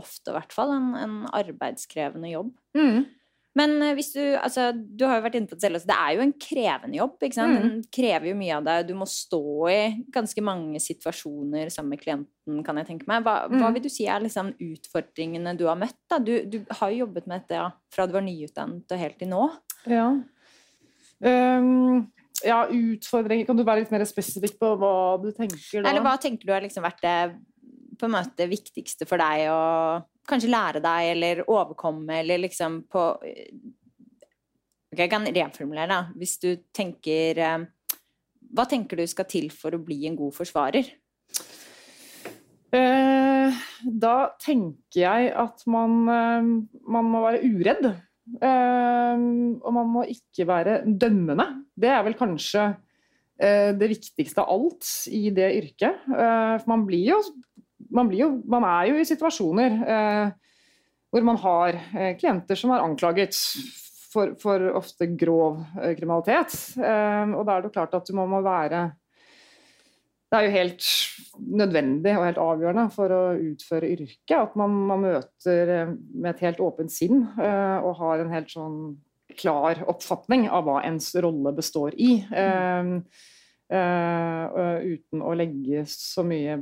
ofte 0.00 0.32
i 0.32 0.36
hvert 0.36 0.54
fall 0.54 0.74
en, 0.74 0.92
en 0.98 1.16
arbeidskrevende 1.36 2.32
jobb. 2.32 2.52
Mm. 2.76 3.08
Men 3.58 3.80
eh, 3.82 3.94
hvis 3.98 4.12
du 4.14 4.20
altså, 4.38 4.70
Du 4.72 5.06
har 5.08 5.18
jo 5.18 5.24
vært 5.24 5.38
inne 5.38 5.50
på 5.50 5.56
det 5.58 5.64
selv. 5.64 5.78
Altså, 5.78 5.90
det 5.90 5.96
er 5.98 6.14
jo 6.14 6.24
en 6.24 6.34
krevende 6.44 6.98
jobb. 7.00 7.16
ikke 7.18 7.38
sant? 7.38 7.56
Mm. 7.56 7.64
Den 7.64 7.80
krever 7.96 8.30
jo 8.30 8.36
mye 8.38 8.58
av 8.58 8.68
deg. 8.68 8.84
Du 8.90 8.94
må 8.98 9.08
stå 9.10 9.42
i 9.72 9.80
ganske 10.14 10.44
mange 10.46 10.82
situasjoner 10.82 11.72
sammen 11.74 11.96
med 11.96 12.04
klienten, 12.04 12.62
kan 12.66 12.80
jeg 12.80 12.90
tenke 12.92 13.10
meg. 13.10 13.24
Hva, 13.26 13.36
mm. 13.50 13.58
hva 13.62 13.72
vil 13.74 13.84
du 13.86 13.90
si 13.92 14.06
er 14.06 14.22
liksom 14.22 14.52
utfordringene 14.70 15.56
du 15.58 15.66
har 15.70 15.78
møtt? 15.80 15.98
da? 16.10 16.20
Du, 16.22 16.36
du 16.50 16.60
har 16.78 16.92
jo 16.92 17.06
jobbet 17.06 17.26
med 17.30 17.42
dette 17.42 17.58
ja, 17.58 17.68
fra 17.94 18.06
du 18.06 18.14
var 18.16 18.26
nyutdannet 18.26 18.94
og 18.94 19.02
helt 19.02 19.18
til 19.20 19.32
nå. 19.32 19.42
Ja. 19.90 20.06
Um, 21.20 22.06
ja, 22.46 22.64
utfordringer 22.68 23.48
Kan 23.48 23.58
du 23.58 23.64
være 23.66 23.84
litt 23.84 23.92
mer 23.94 24.04
spesifikk 24.08 24.58
på 24.60 24.74
hva 24.80 24.94
du 25.22 25.30
tenker 25.32 25.82
da? 25.82 25.90
Eller 25.90 26.04
hva 26.04 26.14
tenker 26.20 26.48
du 26.48 26.54
har 26.54 26.64
liksom 26.64 26.84
vært 26.86 27.02
det 27.04 27.18
på 28.00 28.08
en 28.08 28.14
måte 28.14 28.46
viktigste 28.48 29.04
for 29.08 29.20
deg 29.20 29.50
å 29.52 29.60
kanskje 30.30 30.52
lære 30.52 30.80
deg 30.84 31.10
eller 31.14 31.42
overkomme 31.50 32.22
eller 32.22 32.40
liksom 32.46 32.82
på 32.90 33.04
Ok, 34.90 35.04
jeg 35.04 35.10
kan 35.12 35.22
reformulere, 35.22 35.86
da. 35.86 35.98
Hvis 36.18 36.32
du 36.42 36.48
tenker 36.74 37.38
eh, 37.38 37.60
Hva 38.50 38.64
tenker 38.66 38.98
du 38.98 39.04
skal 39.06 39.28
til 39.30 39.46
for 39.54 39.76
å 39.76 39.82
bli 39.86 40.00
en 40.08 40.16
god 40.18 40.34
forsvarer? 40.34 40.88
Eh, 42.74 43.60
da 44.02 44.14
tenker 44.42 45.00
jeg 45.04 45.30
at 45.30 45.62
man, 45.70 45.94
eh, 46.10 46.50
man 46.90 47.10
må 47.12 47.22
være 47.22 47.44
uredd. 47.46 47.86
Eh, 48.38 49.24
og 49.60 49.74
man 49.74 49.90
må 49.90 50.04
ikke 50.10 50.46
være 50.48 50.80
dømmende. 50.86 51.46
Det 51.74 51.90
er 51.90 52.04
vel 52.06 52.16
kanskje 52.18 52.68
eh, 53.40 53.72
det 53.76 53.90
viktigste 53.90 54.44
av 54.44 54.52
alt 54.54 54.90
i 55.10 55.28
det 55.34 55.50
yrket. 55.58 56.06
Eh, 56.08 56.54
for 56.60 56.72
man 56.72 56.86
blir 56.88 57.12
jo 57.14 57.20
man, 57.90 58.10
jo, 58.14 58.30
man, 58.46 58.64
er 58.68 58.90
jo 58.90 59.00
i 59.00 59.08
situasjoner 59.08 59.78
eh, 59.94 60.32
hvor 61.10 61.24
man 61.26 61.38
har 61.42 61.78
klienter 62.20 62.58
som 62.58 62.70
er 62.70 62.84
anklaget 62.84 63.34
for, 64.12 64.36
for 64.38 64.62
ofte 64.78 65.08
grov 65.18 65.58
kriminalitet. 65.96 66.54
Eh, 66.78 67.34
og 67.34 67.44
da 67.46 67.56
er 67.56 67.66
det 67.66 67.74
klart 67.74 67.96
at 67.98 68.06
du 68.06 68.14
må, 68.18 68.28
må, 68.30 68.42
være 68.46 68.90
Det 70.30 70.38
er 70.38 70.46
jo 70.46 70.54
helt 70.54 70.88
nødvendig 71.60 72.12
og 72.14 72.24
helt 72.28 72.38
avgjørende 72.38 72.86
for 72.94 73.10
å 73.14 73.22
utføre 73.34 73.90
yrket 73.90 74.36
at 74.36 74.56
man, 74.58 74.76
man 74.86 75.02
møter 75.02 75.72
eh, 75.74 75.92
med 76.14 76.30
et 76.34 76.44
helt 76.46 76.62
åpent 76.62 76.92
sinn 76.94 77.24
uh, 77.40 77.82
og 77.82 77.96
har 77.98 78.22
en 78.22 78.30
helt 78.34 78.52
sånn 78.52 78.80
klar 79.40 79.82
oppfatning 79.90 80.48
av 80.50 80.66
hva 80.66 80.80
ens 80.86 81.12
rolle 81.22 81.52
består 81.54 81.94
i. 81.94 82.24
uten 83.70 85.22
å 85.22 85.34
legge 85.38 85.84
så 85.86 86.24
mye 86.26 86.56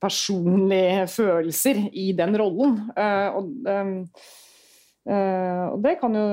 personlige 0.00 1.06
følelser 1.10 1.80
i 1.92 2.10
den 2.16 2.36
rollen. 2.38 2.78
Uh, 2.96 3.38
og, 3.38 3.50
um, 3.66 3.94
uh, 5.10 5.64
og, 5.72 5.80
det 5.84 5.96
kan 6.00 6.14
jo 6.14 6.28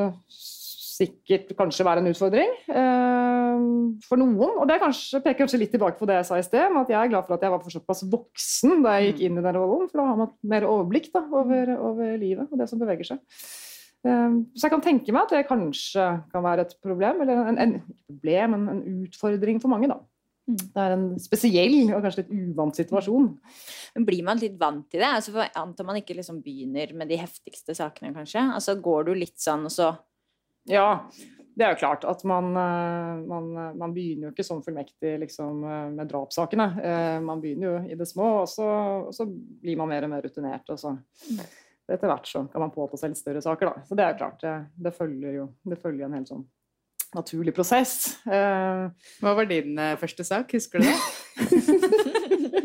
sikkert 0.96 1.52
kanskje 1.58 1.86
være 1.88 2.04
en 2.04 2.10
utfordring 2.12 2.54
uh, 2.72 3.60
for 4.06 4.22
noen. 4.22 4.56
Og 4.62 4.66
det 4.70 4.80
kanskje, 4.82 5.22
peker 5.24 5.44
kanskje 5.44 5.60
litt 5.62 5.74
tilbake 5.76 6.00
på 6.00 6.08
det 6.10 6.20
jeg 6.22 6.30
sa 6.30 6.40
i 6.40 6.48
sted, 6.48 6.80
at 6.82 6.92
jeg 6.92 7.00
er 7.00 7.12
glad 7.12 7.28
for 7.28 7.36
at 7.36 7.46
jeg 7.46 7.54
var 7.54 7.76
såpass 7.76 8.06
voksen 8.12 8.82
da 8.86 8.96
jeg 8.98 9.12
gikk 9.12 9.22
inn 9.28 9.40
i 9.42 9.46
den 9.46 9.60
rollen. 9.60 9.90
For 9.92 10.02
da 10.02 10.08
har 10.10 10.24
man 10.24 10.34
mer 10.56 10.68
overblikk 10.70 11.12
da, 11.14 11.26
over, 11.30 11.76
over, 11.76 12.18
livet 12.22 12.50
og 12.50 12.62
det 12.62 12.70
som 12.72 12.82
beveger 12.82 13.12
seg. 13.12 13.22
Eh, 14.06 14.42
så 14.56 14.68
jeg 14.68 14.76
kan 14.76 14.84
tenke 14.86 15.16
meg 15.16 15.26
at 15.26 15.36
det 15.36 15.46
kanskje 15.50 16.10
kan 16.32 16.46
være 16.46 16.68
et 16.68 16.76
problem, 16.84 17.24
eller 17.26 17.46
en, 17.52 17.62
en, 17.62 17.80
problem, 18.08 18.60
en, 18.60 18.68
en 18.76 18.84
utfordring 19.08 19.64
for 19.64 19.74
mange. 19.74 19.92
da. 19.92 20.00
Mm. 20.46 20.58
Det 20.62 20.82
er 20.82 20.94
en 20.94 21.06
spesiell 21.18 21.76
og 21.88 22.04
kanskje 22.06 22.24
litt 22.24 22.34
uvant 22.38 22.78
situasjon. 22.78 23.30
Men 23.96 24.08
Blir 24.08 24.26
man 24.28 24.42
litt 24.42 24.58
vant 24.62 24.86
til 24.92 25.02
det? 25.02 25.10
Altså 25.10 25.34
for 25.34 25.62
Antar 25.62 25.88
man 25.88 25.98
ikke 25.98 26.18
liksom 26.18 26.42
begynner 26.46 26.94
med 26.98 27.10
de 27.10 27.18
heftigste 27.18 27.74
sakene, 27.78 28.14
kanskje? 28.14 28.44
Altså 28.54 28.78
Går 28.78 29.10
du 29.10 29.16
litt 29.18 29.40
sånn, 29.42 29.66
og 29.66 29.74
så 29.74 29.90
Ja, 30.70 30.90
det 31.56 31.64
er 31.64 31.72
jo 31.72 31.80
klart 31.80 32.04
at 32.08 32.24
man, 32.28 32.50
eh, 32.60 33.20
man, 33.30 33.46
man 33.80 33.94
begynner 33.96 34.28
jo 34.28 34.34
ikke 34.34 34.44
som 34.44 34.64
fullmektig 34.64 35.14
liksom, 35.22 35.62
eh, 35.64 35.86
med 35.96 36.10
drapssakene. 36.12 36.66
Eh, 36.84 37.20
man 37.24 37.44
begynner 37.44 37.70
jo 37.70 37.94
i 37.94 37.96
det 38.00 38.08
små, 38.10 38.42
og 38.42 38.50
så, 38.52 38.68
og 39.08 39.14
så 39.16 39.28
blir 39.30 39.80
man 39.80 39.92
mer 39.94 40.08
og 40.08 40.12
mer 40.12 40.26
rutinert. 40.26 40.68
og 40.74 40.82
så 40.82 40.98
etter 41.86 42.10
hvert 42.10 42.28
så 42.28 42.42
kan 42.50 42.64
man 42.64 42.74
påta 42.74 42.98
seg 42.98 43.14
litt 43.14 43.22
større 43.22 43.44
saker. 43.46 43.72
Da. 43.72 43.86
Så 43.88 43.96
det 43.96 44.04
er 44.04 44.14
jo 44.14 44.20
klart, 44.24 44.44
det, 44.44 44.56
det 44.88 44.96
følger 44.98 45.40
jo 45.40 45.48
det 45.70 45.80
følger 45.80 46.10
en 46.10 46.18
helt 46.18 46.32
sånn 46.34 46.46
naturlig 47.16 47.54
prosess. 47.56 48.18
Hva 48.26 49.36
var 49.38 49.48
din 49.48 49.78
første 50.02 50.26
sak, 50.28 50.58
husker 50.58 50.82
du 50.84 50.90
det? 50.90 52.65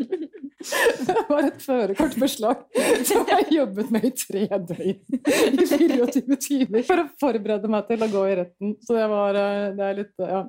Det 1.07 1.15
var 1.29 1.47
et 1.47 1.63
førerkortbeslag 1.63 2.63
som 3.07 3.25
jeg 3.29 3.47
jobbet 3.57 3.91
med 3.93 4.07
i 4.07 4.11
tre 4.17 4.43
døgn. 4.69 4.99
I 5.21 5.67
24 5.67 6.37
timer 6.41 6.85
for 6.87 7.03
å 7.03 7.07
forberede 7.21 7.71
meg 7.71 7.87
til 7.89 8.05
å 8.05 8.09
gå 8.11 8.25
i 8.29 8.37
retten. 8.41 8.75
Så 8.85 8.97
det, 8.97 9.07
var, 9.11 9.39
eh, 9.39 9.67
det 9.77 9.87
er 9.87 9.99
litt 10.01 10.25
ja, 10.25 10.43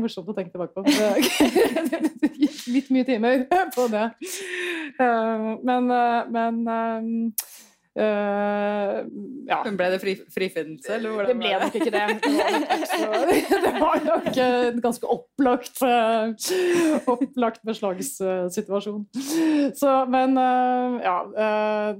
morsomt 0.00 0.30
å 0.32 0.36
tenke 0.36 0.54
tilbake 0.54 0.74
på. 0.76 0.84
Det 2.22 2.32
gikk 2.42 2.60
litt 2.74 2.92
mye 2.94 3.08
timer 3.08 3.46
på 3.74 3.88
det. 3.92 4.06
Eh, 5.00 5.48
men, 5.62 5.90
eh, 5.90 6.32
men 6.32 7.32
Uh, 7.92 9.04
ja. 9.44 9.58
Ble 9.68 9.88
det 9.92 9.98
fri, 10.00 10.14
frifinnelse, 10.32 10.94
eller 10.96 11.26
Det 11.28 11.34
ble 11.36 11.50
nok 11.60 11.74
ikke 11.76 11.90
det. 11.92 12.04
Det 12.24 12.30
var 12.32 12.54
nok, 12.56 12.70
også, 12.78 13.58
det 13.66 13.72
var 13.82 14.04
nok 14.06 14.38
en 14.44 14.80
ganske 14.86 15.10
opplagt, 15.12 15.82
uh, 15.84 17.02
opplagt 17.12 17.60
beslagssituasjon. 17.68 19.04
Så, 19.76 19.92
men 20.12 20.40
uh, 20.40 20.96
ja. 21.04 21.16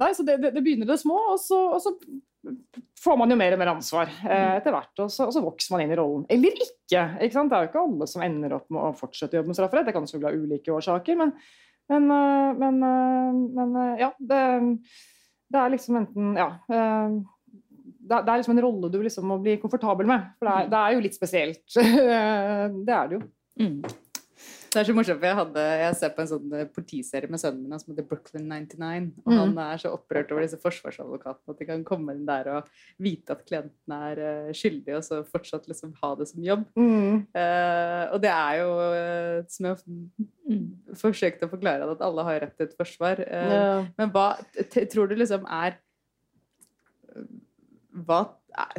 nei, 0.00 0.12
så 0.16 0.25
det, 0.25 0.38
det, 0.40 0.54
det, 0.56 0.64
begynner 0.64 0.88
det 0.88 1.00
små, 1.02 1.18
og 1.34 1.40
så, 1.42 1.61
og 1.76 1.84
så, 1.84 1.96
får 3.02 3.18
man 3.18 3.34
jo 3.34 3.37
mer 3.38 3.54
og 3.54 3.61
mer 3.61 3.70
ansvar 3.75 4.11
etter 4.22 4.72
hvert. 4.72 4.94
Og 5.02 5.11
så, 5.12 5.26
og 5.28 5.34
så, 5.34 5.42
vokser 5.44 5.75
man 5.75 5.84
inn 5.84 5.92
i 5.92 5.99
rollen. 5.99 6.25
Eller 6.32 6.54
ikke. 6.56 7.02
ikke 7.20 7.34
sant? 7.34 7.52
Det 7.52 7.58
er 7.58 7.66
jo 7.66 7.70
ikke 7.72 7.82
alle 7.84 8.08
som 8.08 8.25
ender 8.25 8.56
opp 8.56 8.68
med 8.72 8.80
å 8.80 8.94
fortsette 8.96 9.37
å 9.37 9.42
jobbe 9.42 9.52
med 9.52 9.58
strafferett. 9.58 9.90
Det 9.90 9.94
kan 9.94 10.06
selvfølgelig 10.08 10.30
ha 10.30 10.46
ulike 10.46 10.75
årsaker, 10.75 11.18
men, 11.20 11.34
men, 11.92 12.08
men, 12.62 12.80
men 13.58 13.76
ja. 14.00 14.14
det 14.18 14.42
det 15.52 15.61
er 15.61 15.73
liksom 15.75 16.00
enten 16.00 16.35
Ja. 16.40 16.49
Eh, 16.73 17.21
det 18.02 18.18
er 18.18 18.40
liksom 18.40 18.56
en 18.56 18.64
rolle 18.64 18.88
du 18.90 18.99
liksom 19.02 19.28
må 19.30 19.38
bli 19.40 19.54
komfortabel 19.62 20.09
med. 20.11 20.32
For 20.38 20.49
det 20.49 20.54
er, 20.54 20.71
det 20.73 20.78
er 20.80 20.94
jo 20.97 21.02
litt 21.04 21.16
spesielt. 21.16 21.62
det 22.88 22.97
er 22.97 23.12
det 23.12 23.18
jo. 23.18 23.21
Mm. 23.62 23.78
Det 24.73 24.81
er 24.81 24.88
så 24.88 24.95
morsomt, 24.97 25.21
for 25.21 25.29
jeg, 25.29 25.37
hadde, 25.37 25.64
jeg 25.83 25.97
ser 26.00 26.12
på 26.17 26.23
en 26.25 26.31
sånn 26.31 26.55
eh, 26.57 26.69
politiserie 26.73 27.31
med 27.31 27.41
sønnen 27.43 27.69
min 27.69 27.81
som 27.81 27.93
heter 27.93 28.07
Brooklyn 28.09 28.49
99. 28.49 29.11
Og 29.23 29.33
mm. 29.33 29.38
han 29.38 29.59
er 29.69 29.83
så 29.83 29.93
opprørt 29.95 30.33
over 30.33 30.47
disse 30.47 30.61
forsvarsadvokatene 30.62 31.55
at 31.55 31.61
de 31.61 31.69
kan 31.69 31.85
komme 31.87 32.17
inn 32.17 32.25
der 32.29 32.50
og 32.57 32.71
vite 33.02 33.37
at 33.37 33.45
klienten 33.47 33.97
er 33.99 34.23
skyldige 34.57 34.73
skyldig, 34.73 34.97
og 34.97 35.05
så 35.05 35.21
fortsatt 35.29 35.69
liksom 35.71 35.95
ha 36.00 36.12
det 36.19 36.29
som 36.31 36.45
jobb. 36.45 36.64
Mm. 36.76 37.25
Uh, 37.37 38.05
og 38.12 38.19
det 38.23 38.33
er 38.33 38.59
jo, 38.61 38.69
uh, 38.93 39.38
som 39.52 39.69
jeg 39.69 40.99
forsøkte 41.00 41.49
å 41.49 41.52
forklare, 41.52 41.88
at 41.93 42.05
alle 42.05 42.26
har 42.29 42.41
rett 42.47 42.57
til 42.59 42.69
et 42.69 42.76
forsvar. 42.79 43.23
Yeah. 43.23 43.88
Men 43.99 44.12
hva 44.14 44.29
tror 44.93 45.11
du 45.11 45.17
liksom 45.19 45.49
er 45.49 45.81
hva, 47.93 48.25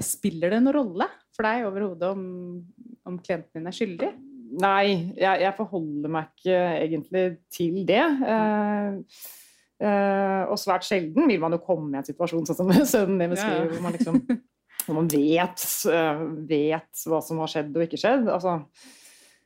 Spiller 0.01 0.53
det 0.53 0.59
noen 0.61 0.75
rolle 0.75 1.05
for 1.33 1.45
deg 1.47 1.63
overhodet 1.65 2.11
om, 2.13 2.25
om 3.09 3.15
klienten 3.17 3.57
din 3.57 3.69
er 3.69 3.73
skyldig? 3.73 4.09
Nei, 4.61 5.13
jeg, 5.17 5.41
jeg, 5.41 5.53
forholder 5.57 6.11
meg 6.13 6.29
ikke 6.33 6.57
egentlig 6.77 7.23
til 7.53 7.79
det. 7.87 8.01
Eh, 8.33 9.21
eh, 9.81 10.41
og 10.45 10.59
svært 10.61 10.85
sjelden 10.87 11.29
vil 11.29 11.41
man 11.41 11.55
jo 11.55 11.61
komme 11.63 11.93
i 11.93 12.01
en 12.01 12.07
situasjon 12.07 12.45
sånn 12.49 12.59
som 12.59 12.73
sønnen 12.93 13.21
din 13.23 13.33
beskriver, 13.33 13.71
hvor 13.71 13.85
man 13.85 13.97
liksom 13.97 14.19
hvor 14.83 14.97
man 14.97 15.07
vet, 15.07 15.63
uh, 15.87 16.25
vet, 16.43 17.05
hva 17.07 17.21
som 17.23 17.37
har 17.39 17.47
skjedd 17.47 17.77
og 17.77 17.85
ikke 17.85 17.99
skjedd. 18.01 18.25
Altså, 18.27 18.57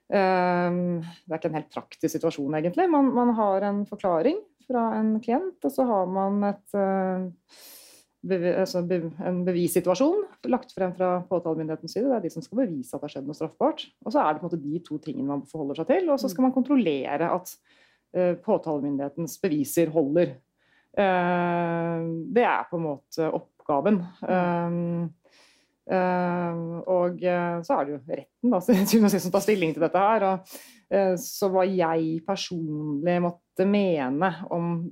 uh, 0.10 0.78
det 0.98 1.30
er 1.30 1.38
ikke 1.38 1.52
en 1.52 1.58
helt 1.60 1.76
praktisk 1.76 2.16
situasjon, 2.16 2.56
egentlig. 2.58 2.88
Man, 2.90 3.12
man, 3.14 3.36
har 3.38 3.68
en 3.68 3.84
forklaring 3.86 4.40
fra 4.66 4.88
en 4.98 5.12
klient, 5.22 5.60
og 5.62 5.76
så 5.76 5.86
har 5.86 6.10
man 6.10 6.42
et 6.50 6.64
altså 6.66 7.86
en 8.26 9.44
bevissituasjon 9.46 10.24
lagt 10.50 10.74
frem 10.76 10.94
fra 10.98 11.22
påtalemyndighetens 11.30 11.94
side. 11.94 12.08
Det 12.10 12.16
er 12.18 12.24
de 12.26 12.32
som 12.34 12.44
skal 12.44 12.64
bevise 12.64 12.96
at 12.96 13.02
det 13.02 13.08
har 13.08 13.14
skjedd 13.14 13.28
noe 13.30 13.38
straffbart. 13.38 13.86
Og 14.06 14.14
så 14.14 14.24
er 14.24 14.34
det 14.34 14.42
på 14.42 14.48
en 14.48 14.50
måte 14.50 14.64
de 14.64 14.82
to 14.86 14.98
tingene 15.04 15.30
man 15.30 15.46
forholder 15.48 15.80
seg 15.80 15.92
til. 15.92 16.10
Og 16.12 16.20
så 16.22 16.32
skal 16.32 16.48
man 16.48 16.56
kontrollere 16.56 17.30
at 17.36 17.54
uh, 18.18 18.34
påtalemyndighetens 18.44 19.38
beviser 19.44 19.94
holder. 19.94 20.36
Uh, 20.98 22.26
det 22.34 22.46
er 22.48 22.68
på 22.72 22.80
en 22.80 22.88
måte 22.90 23.30
oppgaven. 23.30 24.02
Uh, 24.26 25.08
og 25.88 27.22
så 27.64 27.78
er 27.78 27.86
det 27.88 27.94
jo 27.94 28.00
retten 28.12 28.52
da, 28.52 28.60
som 29.24 29.32
tar 29.32 29.44
stilling 29.46 29.72
til 29.72 29.86
dette 29.86 30.02
her. 30.04 30.26
Så 31.16 31.48
hva 31.52 31.64
jeg 31.64 32.18
personlig 32.28 33.22
måtte 33.24 33.47
måtte 33.58 33.66
mene 33.66 34.34
om 34.50 34.92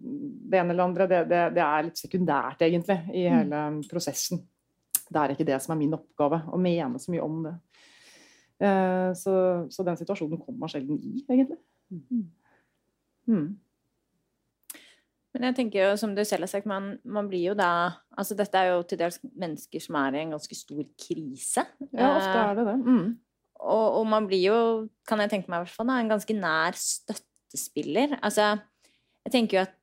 det 0.49 0.57
ene 0.57 0.73
eller 0.73 0.83
andre, 0.83 1.07
det, 1.07 1.23
det, 1.29 1.41
det 1.55 1.61
er 1.61 1.83
litt 1.85 1.99
sekundært, 1.99 2.61
egentlig, 2.61 2.97
i 3.13 3.25
mm. 3.27 3.35
hele 3.35 3.59
prosessen. 3.89 4.41
Det 5.05 5.19
er 5.21 5.33
ikke 5.33 5.45
det 5.45 5.59
som 5.61 5.75
er 5.75 5.81
min 5.83 5.93
oppgave, 5.93 6.41
å 6.49 6.57
mene 6.57 6.99
så 6.99 7.11
mye 7.13 7.25
om 7.25 7.43
det. 7.45 7.53
Eh, 8.65 9.11
så, 9.17 9.35
så, 9.69 9.83
den 9.85 9.99
situasjonen 9.99 10.41
kommer 10.41 10.65
man 10.65 10.71
sjelden 10.71 10.97
i, 10.97 11.21
egentlig. 11.27 11.59
Mm. 11.91 12.25
mm. 13.29 13.45
Men 15.35 15.49
jeg 15.49 15.55
tenker 15.57 15.81
jo, 15.81 15.97
som 15.99 16.13
du 16.15 16.23
selv 16.23 16.47
har 16.47 16.49
sagt, 16.53 16.65
man, 16.65 16.93
man, 17.03 17.27
blir 17.27 17.49
jo 17.49 17.53
da 17.59 17.99
Altså 18.15 18.37
dette 18.39 18.55
er 18.55 18.69
jo 18.69 18.85
til 18.87 19.01
dels 19.01 19.17
mennesker 19.35 19.83
som 19.83 19.97
er 19.99 20.15
i 20.15 20.21
en 20.21 20.31
ganske 20.31 20.55
stor 20.55 20.79
krise. 20.95 21.65
Ja, 21.91 22.13
ofte 22.13 22.37
er 22.39 22.53
det 22.55 22.63
det. 22.69 22.75
Mm. 22.85 23.09
Og, 23.59 23.87
og, 23.99 24.05
man 24.07 24.29
blir 24.29 24.45
jo, 24.45 24.59
kan 25.03 25.19
jeg 25.19 25.33
tenke 25.33 25.51
meg 25.51 25.59
i 25.59 25.65
hvert 25.65 25.75
fall, 25.75 25.91
en 25.91 26.13
ganske 26.13 26.37
nær 26.39 26.79
støtte 26.79 27.34
støttespiller. 27.55 28.19
Altså, 28.21 28.53
jeg 29.25 29.33
tenker 29.33 29.57
jo 29.57 29.65
at 29.65 29.75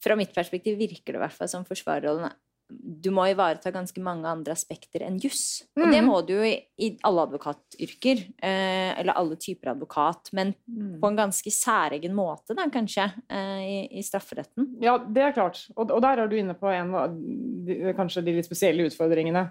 fra 0.00 0.16
mitt 0.16 0.32
perspektiv 0.34 0.78
virker 0.80 1.12
det 1.12 1.20
i 1.20 1.24
hvert 1.24 1.36
fall 1.36 1.50
som 1.50 1.66
forsvarerrollen 1.68 2.32
du 2.70 3.08
må 3.14 3.24
ivareta 3.30 3.72
ganske 3.74 4.02
mange 4.02 4.28
andre 4.30 4.54
aspekter 4.54 5.02
enn 5.06 5.18
juss. 5.20 5.64
Og 5.76 5.88
mm. 5.88 5.92
det 5.94 6.00
må 6.06 6.20
du 6.26 6.34
jo 6.36 6.44
i, 6.46 6.52
i 6.82 6.90
alle 7.06 7.24
advokatyrker, 7.26 8.22
eh, 8.46 8.92
eller 9.00 9.16
alle 9.18 9.38
typer 9.40 9.72
advokat, 9.72 10.30
men 10.36 10.52
mm. 10.66 10.92
på 11.02 11.10
en 11.10 11.18
ganske 11.18 11.52
særegen 11.54 12.14
måte, 12.16 12.54
da, 12.58 12.68
kanskje, 12.72 13.08
eh, 13.26 13.62
i, 13.64 13.76
i, 13.98 14.04
strafferetten. 14.06 14.68
Ja, 14.84 14.96
det 15.02 15.24
er 15.26 15.36
klart. 15.36 15.64
Og, 15.76 15.88
og, 15.88 15.98
der 16.04 16.22
er 16.22 16.30
du 16.30 16.36
inne 16.38 16.56
på 16.58 16.70
en 16.72 16.94
av 16.98 17.16
de, 17.66 17.80
kanskje 17.98 18.24
de 18.26 18.36
litt 18.38 18.48
spesielle 18.48 18.86
utfordringene 18.90 19.48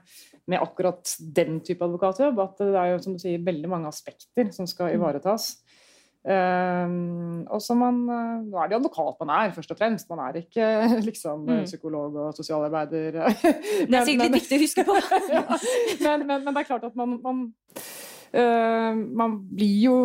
med 0.50 0.64
akkurat 0.64 1.18
den 1.20 1.60
type 1.66 1.86
advokatjobb. 1.86 2.40
At 2.44 2.64
det 2.64 2.76
er 2.76 2.94
jo, 2.94 3.02
som 3.04 3.18
du 3.18 3.24
sier, 3.24 3.44
veldig 3.46 3.72
mange 3.72 3.92
aspekter 3.92 4.54
som 4.56 4.70
skal 4.70 4.94
mm. 4.94 5.00
ivaretas. 5.00 5.52
Um, 6.20 7.46
og 7.48 7.62
så 7.64 7.76
man, 7.80 8.02
eh, 8.12 8.40
Nå 8.44 8.58
er 8.60 8.68
det 8.68 8.76
advokat 8.76 9.22
man 9.22 9.30
er, 9.32 9.54
først 9.56 9.72
og 9.72 9.78
fremst. 9.80 10.10
Man 10.12 10.20
er 10.20 10.42
ikke 10.42 10.66
liksom 11.10 11.46
mm. 11.48 11.64
psykolog 11.66 12.16
og 12.16 12.34
sosialarbeider. 12.36 13.22
det 13.88 13.96
er 13.96 14.08
sikkert 14.08 14.36
litt 14.36 14.42
viktig 14.42 14.58
å 14.58 14.64
huske 14.66 14.86
på. 14.88 14.98
ja, 15.38 15.46
men, 16.04 16.28
men, 16.28 16.44
men, 16.44 16.52
det 16.52 16.64
er 16.64 16.68
klart 16.68 16.90
at 16.90 16.98
man, 17.00 17.16
man, 17.24 17.46
uh, 18.36 19.00
man 19.24 19.40
blir 19.48 19.80
jo 19.86 19.96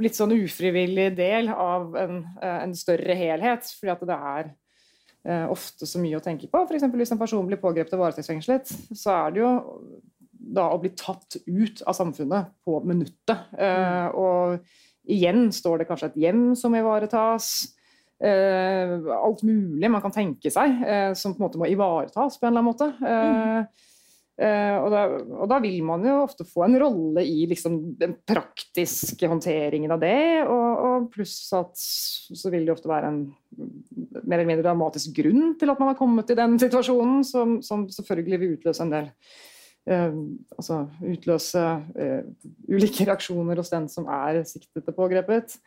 litt 0.00 0.16
sånn 0.16 0.32
ufrivillig 0.38 1.10
del 1.18 1.52
av 1.52 1.92
en, 2.00 2.24
uh, 2.40 2.58
en 2.62 2.74
større 2.76 3.18
helhet. 3.18 3.68
fordi 3.76 3.92
at 3.92 4.08
det 4.08 4.18
er 4.32 4.50
uh, 5.28 5.46
ofte 5.52 5.88
så 5.90 6.00
mye 6.00 6.16
å 6.16 6.24
tenke 6.24 6.48
på. 6.48 6.64
F.eks. 6.64 6.88
hvis 6.96 7.12
en 7.12 7.20
person 7.20 7.44
blir 7.46 7.60
pågrepet 7.60 7.92
og 7.98 8.06
varetektsfengslet, 8.06 8.72
så 8.96 9.20
er 9.20 9.36
det 9.36 9.44
jo 9.44 9.54
da 10.48 10.70
å 10.72 10.80
bli 10.80 10.96
tatt 10.96 11.42
ut 11.44 11.82
av 11.84 11.92
samfunnet 11.92 12.54
på 12.64 12.80
minuttet. 12.88 13.50
Mm. 13.52 14.14
og 14.16 14.62
Igjen 15.08 15.48
står 15.54 15.80
det 15.82 15.88
kanskje 15.88 16.12
et 16.12 16.22
hjem 16.26 16.42
som 16.58 16.74
ivaretas. 16.76 17.50
Eh, 18.18 18.96
alt 19.14 19.44
mulig 19.46 19.90
man 19.90 20.02
kan 20.02 20.14
tenke 20.14 20.50
seg 20.50 20.80
eh, 20.82 21.12
som 21.16 21.36
på 21.36 21.40
en 21.40 21.46
måte 21.46 21.60
må 21.60 21.68
ivaretas 21.70 22.38
på 22.38 22.48
en 22.48 22.50
eller 22.50 22.64
annen 22.64 22.72
måte. 22.72 22.90
Eh 23.06 23.86
og, 24.38 24.92
da, 24.92 25.00
og, 25.18 25.46
da, 25.50 25.56
vil 25.58 25.80
man 25.82 26.04
jo 26.06 26.12
ofte 26.22 26.44
få 26.46 26.62
en 26.68 26.76
rolle 26.78 27.24
i 27.26 27.42
liksom, 27.50 27.78
den 27.98 28.12
praktiske 28.22 29.26
håndteringen 29.26 29.90
av 29.90 29.98
det. 30.02 30.44
Og, 30.44 30.68
og, 30.86 31.08
pluss 31.10 31.40
at 31.58 31.74
så 31.74 32.52
vil 32.54 32.68
det 32.68 32.76
ofte 32.76 32.90
være 32.90 33.10
en 33.10 33.20
mer 33.58 34.38
eller 34.38 34.46
mindre 34.46 34.66
dramatisk 34.68 35.16
grunn 35.18 35.56
til 35.58 35.72
at 35.72 35.82
man 35.82 35.90
har 35.90 35.98
kommet 35.98 36.30
i 36.30 36.38
den 36.38 36.54
situasjonen, 36.62 37.24
som, 37.26 37.58
som 37.66 37.88
selvfølgelig 37.90 38.38
vil 38.38 38.54
utløse 38.58 38.86
en 38.86 38.94
del 38.94 39.10
altså 39.88 40.82
utløse 41.00 41.60
uh, 41.60 42.22
ulike 42.68 43.06
reaksjoner 43.08 43.60
hos 43.60 43.72
den 43.72 43.86
som 43.92 44.08
er 44.12 44.42
siktet 44.48 44.90
og 44.90 44.96
pågrepet. 44.96 45.58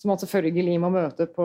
som 0.00 0.08
man 0.08 0.20
selvfølgelig 0.20 0.78
må 0.80 0.88
møte 0.88 1.26
på 1.28 1.44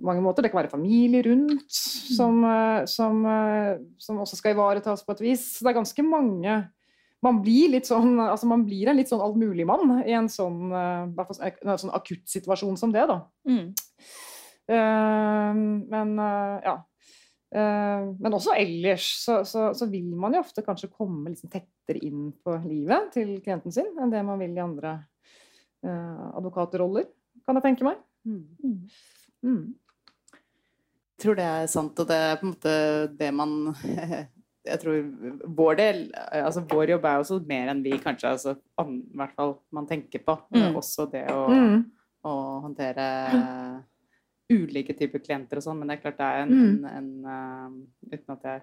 mange 0.00 0.22
måter. 0.24 0.42
Det 0.42 0.50
kan 0.50 0.62
være 0.62 0.72
familie 0.72 1.20
rundt 1.26 1.72
som, 2.16 2.38
eh, 2.44 2.86
som, 2.88 3.18
eh, 3.26 3.76
som 3.98 4.22
også 4.22 4.38
skal 4.38 4.54
ivaretas 4.54 5.04
på 5.04 5.12
et 5.12 5.20
vis. 5.20 5.58
Så 5.58 5.60
det 5.60 5.74
er 5.74 5.80
ganske 5.82 6.02
mange 6.02 6.54
man 7.22 7.42
blir 7.42 7.74
litt 7.74 7.88
sånn, 7.88 8.16
altså 8.20 8.48
man 8.48 8.64
blir 8.64 8.88
en 8.88 8.96
litt 8.96 9.10
sånn 9.10 9.20
allmuligmann 9.20 10.02
i 10.06 10.14
en 10.16 10.28
sånn, 10.30 10.72
en 10.72 11.78
sånn 11.80 11.94
akutt 11.96 12.24
situasjon 12.30 12.76
som 12.80 12.92
det, 12.94 13.06
da. 13.08 13.20
Mm. 13.48 13.72
Uh, 14.66 15.52
men 15.90 16.18
uh, 16.18 16.58
ja. 16.64 16.76
Men 17.54 18.34
også 18.34 18.56
ellers 18.58 19.04
så, 19.22 19.36
så, 19.46 19.68
så, 19.72 19.86
vil 19.86 20.08
man 20.18 20.34
jo 20.34 20.40
ofte 20.42 20.64
kanskje 20.66 20.90
komme 20.90 21.30
liksom 21.30 21.48
tettere 21.52 22.02
inn 22.04 22.32
på 22.42 22.56
livet 22.64 23.12
til 23.14 23.36
klienten 23.44 23.72
sin 23.72 23.92
enn 24.02 24.10
det 24.12 24.24
man 24.26 24.40
vil 24.42 24.58
i 24.58 24.64
andre 24.64 24.96
advokatroller 25.86 27.06
kan 27.46 27.58
jeg 27.60 27.66
tenke 27.68 27.86
meg. 27.86 28.00
Mm. 28.26 28.86
Mm. 29.46 29.66
Jeg 31.16 31.22
tror 31.22 31.36
det 31.38 31.44
er 31.48 31.68
sant, 31.70 32.00
og 32.02 32.08
det 32.10 32.16
er 32.16 32.40
på 32.40 32.46
en 32.46 32.54
måte 32.54 32.72
det 33.16 33.30
man 33.34 33.52
Jeg 34.66 34.80
tror 34.82 34.96
vår 35.56 35.76
del 35.78 35.98
altså 36.16 36.64
Vår 36.66 36.90
jobb 36.90 37.04
er 37.06 37.20
også 37.20 37.36
mer 37.46 37.68
enn 37.70 37.84
vi 37.84 38.00
kanskje 38.02 38.32
altså, 38.34 38.56
I 38.82 38.86
hvert 39.14 39.36
fall 39.38 39.52
man 39.70 39.86
tenker 39.86 40.24
på. 40.26 40.34
Mm. 40.50 40.74
Også 40.80 41.06
det 41.12 41.22
å, 41.30 41.44
mm. 41.46 41.84
å 42.26 42.32
håndtere 42.64 43.06
ulike 44.52 44.94
typer 44.94 45.22
klienter 45.24 45.58
og 45.58 45.64
sånn, 45.64 45.80
men 45.80 45.90
det 45.90 45.96
er 45.96 46.02
klart 46.04 46.18
det 46.20 46.26
er 46.26 46.44
en, 46.44 46.52
mm. 46.52 46.84
en, 46.86 47.06
en 47.26 47.26
uh, 47.26 47.86
Uten 48.06 48.34
at 48.36 48.44
jeg 48.46 48.60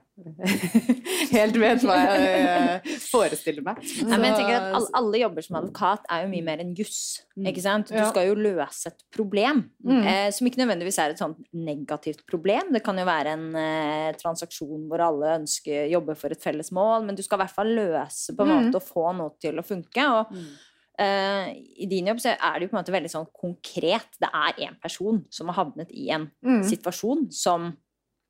helt 1.35 1.57
vet 1.59 1.83
hva 1.83 1.97
jeg 1.99 2.45
uh, 2.47 2.91
forestiller 3.09 3.65
meg. 3.65 3.81
Så, 3.83 4.05
Nei, 4.07 4.19
men 4.21 4.29
jeg 4.29 4.37
tenker 4.39 4.55
at 4.55 4.67
alle, 4.77 4.91
alle, 5.01 5.19
jobber 5.25 5.45
som 5.45 5.57
advokat 5.59 6.07
er 6.15 6.23
jo 6.23 6.31
mye 6.31 6.45
mer 6.47 6.63
enn 6.63 6.71
juss. 6.77 7.01
Mm. 7.35 7.47
ikke 7.49 7.63
sant? 7.65 7.91
Du 7.91 7.99
skal 8.11 8.29
jo 8.29 8.35
løse 8.37 8.91
et 8.91 9.05
problem, 9.15 9.63
mm. 9.83 10.01
eh, 10.05 10.27
som 10.35 10.47
ikke 10.47 10.61
nødvendigvis 10.61 10.99
er 11.01 11.13
et 11.13 11.21
sånt 11.21 11.39
negativt 11.57 12.21
problem. 12.29 12.69
Det 12.75 12.83
kan 12.85 12.99
jo 12.99 13.07
være 13.09 13.33
en 13.35 13.47
eh, 13.57 14.11
transaksjon 14.19 14.85
hvor 14.91 15.03
alle 15.03 15.39
ønsker 15.39 15.89
jobbe 15.91 16.15
for 16.19 16.35
et 16.35 16.43
felles 16.43 16.69
mål, 16.75 17.07
men 17.07 17.17
du 17.17 17.23
skal 17.25 17.41
i 17.41 17.43
hvert 17.43 17.57
fall 17.57 17.73
løse 17.73 18.37
på 18.37 18.45
en 18.45 18.53
mm. 18.53 18.59
måte 18.59 18.79
og 18.79 18.85
få 18.85 19.09
noe 19.17 19.35
til 19.41 19.59
å 19.59 19.65
funke. 19.65 20.05
og 20.05 20.31
mm. 20.31 20.53
Uh, 20.93 21.49
I 21.81 21.87
din 21.89 22.05
jobb 22.11 22.19
så 22.21 22.35
er 22.35 22.59
det 22.59 22.67
jo 22.67 22.69
på 22.69 22.75
en 22.75 22.83
måte 22.83 22.93
veldig 22.93 23.09
sånn 23.09 23.29
konkret. 23.33 24.11
Det 24.21 24.29
er 24.29 24.59
én 24.67 24.75
person 24.81 25.23
som 25.33 25.49
har 25.49 25.63
havnet 25.63 25.89
i 25.89 26.09
en 26.13 26.27
mm. 26.45 26.61
situasjon 26.69 27.25
som 27.33 27.71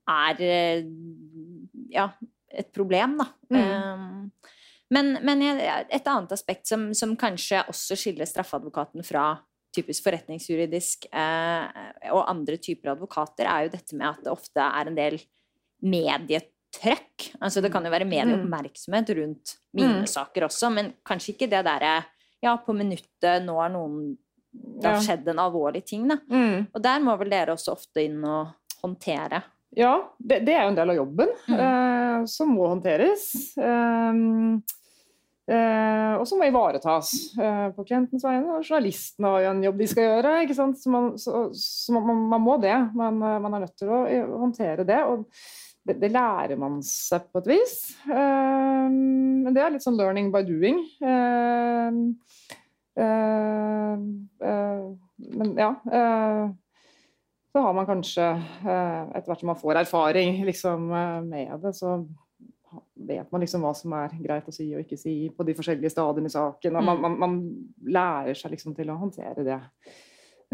er 0.09 0.39
uh, 0.39 0.85
ja, 1.91 2.07
et 2.47 2.69
problem, 2.75 3.17
da. 3.19 3.27
Mm. 3.51 3.59
Uh, 3.59 4.53
men, 4.93 5.11
men, 5.25 5.43
et 5.43 6.07
annet 6.07 6.31
aspekt 6.35 6.69
som, 6.69 6.91
som, 6.95 7.17
kanskje 7.19 7.65
også 7.71 7.97
skiller 7.99 8.29
straffeadvokaten 8.29 9.03
fra 9.03 9.33
typisk 9.73 10.05
forretningsjuridisk 10.05 11.07
og 11.09 12.19
andre 12.21 12.59
typer 12.61 12.91
advokater, 12.91 13.47
er 13.49 13.63
jo 13.65 13.71
dette 13.73 13.97
med 13.97 14.05
at 14.05 14.19
det 14.21 14.29
ofte 14.29 14.61
er 14.61 14.91
en 14.91 14.99
del 14.99 15.17
medietrøkk. 15.81 17.31
Altså 17.41 17.63
det 17.65 17.71
kan 17.73 17.81
jo 17.81 17.93
være 17.95 18.05
medieoppmerksomhet 18.05 19.09
rundt 19.17 19.55
mine 19.73 20.03
mm. 20.03 20.11
saker 20.13 20.45
også, 20.45 20.69
men 20.77 20.93
kanskje 21.01 21.33
ikke 21.33 21.49
det 21.49 21.63
derre 21.65 21.95
ja, 22.43 22.57
på 22.59 22.75
minuttet, 22.75 23.43
nå 23.45 23.57
er 23.63 23.73
noen 23.73 24.13
Det 24.53 24.85
har 24.85 25.01
skjedd 25.01 25.31
en 25.31 25.41
alvorlig 25.41 25.81
ting, 25.87 26.05
da. 26.11 26.19
Mm. 26.29 26.69
Og 26.69 26.83
der 26.83 27.01
må 27.01 27.15
vel 27.17 27.31
dere 27.31 27.55
også 27.55 27.73
ofte 27.73 28.03
inn 28.03 28.19
og 28.21 28.53
håndtere? 28.83 29.41
Ja, 29.73 29.95
det, 30.19 30.43
det 30.45 30.53
er 30.53 30.67
jo 30.67 30.73
en 30.73 30.77
del 30.77 30.93
av 30.93 30.99
jobben 30.99 31.31
mm. 31.47 31.57
eh, 31.57 32.17
som 32.29 32.51
må 32.53 32.67
håndteres. 32.69 33.23
Eh, 33.57 34.19
eh, 35.55 36.13
og 36.19 36.27
som 36.29 36.43
må 36.43 36.49
ivaretas 36.51 37.15
eh, 37.41 37.65
på 37.73 37.87
klientens 37.87 38.25
vegne. 38.27 38.59
Og 38.59 38.67
journalistene 38.67 39.33
har 39.33 39.47
jo 39.47 39.51
en 39.55 39.65
jobb 39.65 39.81
de 39.81 39.89
skal 39.89 40.09
gjøre. 40.09 40.35
ikke 40.45 40.59
sant? 40.59 40.77
Så 40.77 40.93
man, 40.93 41.09
så, 41.17 41.47
så 41.57 41.97
man, 41.97 42.27
man 42.35 42.45
må 42.45 42.59
det. 42.61 42.75
Man, 42.93 43.17
man, 43.23 43.49
er 43.49 43.65
nødt 43.65 43.77
til 43.81 43.89
å 43.89 44.03
håndtere 44.43 44.85
det. 44.85 45.01
og 45.09 45.25
det, 45.83 45.97
det, 45.99 46.09
lærer 46.13 46.59
man 46.59 46.79
seg 46.85 47.27
på 47.31 47.41
et 47.43 47.51
vis. 47.53 47.75
Uh, 48.07 48.87
men 48.87 49.51
det 49.55 49.63
er 49.63 49.73
litt 49.73 49.85
sånn 49.85 49.99
'learning 49.99 50.31
by 50.33 50.43
doing'. 50.47 50.83
Uh, 51.03 51.91
uh, 52.99 53.95
men 55.33 55.55
ja 55.57 55.71
Så 57.53 57.61
har 57.61 57.73
man 57.77 57.85
kanskje, 57.85 58.25
etter 58.65 59.27
hvert 59.29 59.41
som 59.41 59.49
man 59.51 59.59
får 59.59 59.79
erfaring 59.83 60.39
liksom, 60.45 60.87
med 61.29 61.61
det, 61.61 61.73
så 61.77 61.99
vet 62.93 63.29
man 63.31 63.43
liksom 63.43 63.61
hva 63.61 63.73
som 63.77 63.93
er 63.97 64.15
greit 64.23 64.47
å 64.49 64.53
si 64.53 64.65
og 64.73 64.81
ikke 64.81 64.97
si 64.97 65.13
på 65.33 65.45
de 65.45 65.53
forskjellige 65.57 65.91
stadiene 65.93 66.31
i 66.31 66.33
saken. 66.33 66.79
og 66.79 66.87
man, 66.87 66.97
mm. 66.97 67.03
man, 67.05 67.19
man 67.21 67.35
lærer 67.93 68.37
seg 68.37 68.55
liksom 68.55 68.73
til 68.77 68.89
å 68.89 68.97
håndtere 68.97 69.45
det. 69.45 69.59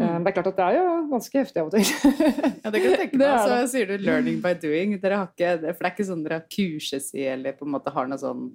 Mm. 0.00 0.24
Det 0.24 0.30
er 0.30 0.36
klart 0.36 0.48
at 0.50 0.58
det 0.58 0.66
er 0.66 0.76
jo 0.78 0.84
ganske 1.10 1.40
heftig 1.42 1.60
av 1.60 1.68
og 1.68 1.74
til. 1.74 1.88
ja, 2.64 2.72
det 2.72 2.80
kan 2.80 2.86
jeg 2.88 3.00
tenke 3.02 3.20
meg. 3.20 3.32
Så 3.50 3.58
sier 3.74 3.90
du 3.90 3.96
'learning 4.00 4.40
by 4.44 4.54
doing'. 4.56 4.96
Dere 5.02 5.22
har 5.22 5.28
ikke, 5.28 5.72
for 5.74 5.84
det 5.84 5.90
er 5.90 5.94
ikke 5.94 6.08
sånn 6.08 6.22
dere 6.24 6.40
har 6.40 6.46
kurses 6.56 7.10
i, 7.16 7.26
eller 7.34 7.56
på 7.58 7.68
en 7.68 7.74
måte 7.76 7.92
har 7.94 8.08
noe 8.08 8.20
sånn 8.20 8.46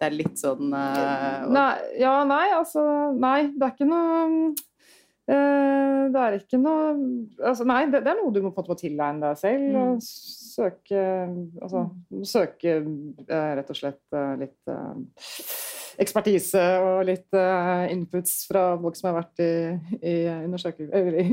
Det 0.00 0.08
er 0.08 0.16
litt 0.16 0.40
sånn 0.40 0.72
uh, 0.72 1.46
nei, 1.52 1.70
Ja, 2.00 2.20
nei, 2.28 2.46
altså 2.56 2.82
Nei, 3.16 3.50
det 3.52 3.66
er 3.66 3.74
ikke 3.74 3.88
noe 3.88 4.20
uh, 5.28 6.04
Det 6.12 6.22
er 6.26 6.38
ikke 6.38 6.60
noe 6.60 6.92
altså, 7.38 7.66
Nei, 7.68 7.82
det, 7.92 8.04
det, 8.04 8.12
er 8.12 8.20
noe 8.20 8.32
du 8.32 8.40
må 8.44 8.52
på 8.52 8.64
en 8.64 8.70
måte 8.70 8.84
tilegne 8.84 9.24
deg 9.24 9.40
selv. 9.40 9.66
Mm. 9.72 9.80
og 9.82 10.04
søke 10.04 11.04
Altså 11.64 11.86
søke 12.28 12.78
uh, 12.84 13.50
rett 13.60 13.72
og 13.72 13.80
slett 13.80 14.20
litt 14.40 14.76
ekspertise 16.00 16.62
og 16.84 17.04
litt 17.08 17.34
uh, 17.36 17.86
inputs 17.90 18.44
fra 18.48 18.76
folk 18.80 18.96
som 18.98 19.10
har 19.10 19.16
vært 19.20 19.42
i, 19.42 19.52
i 20.00 20.14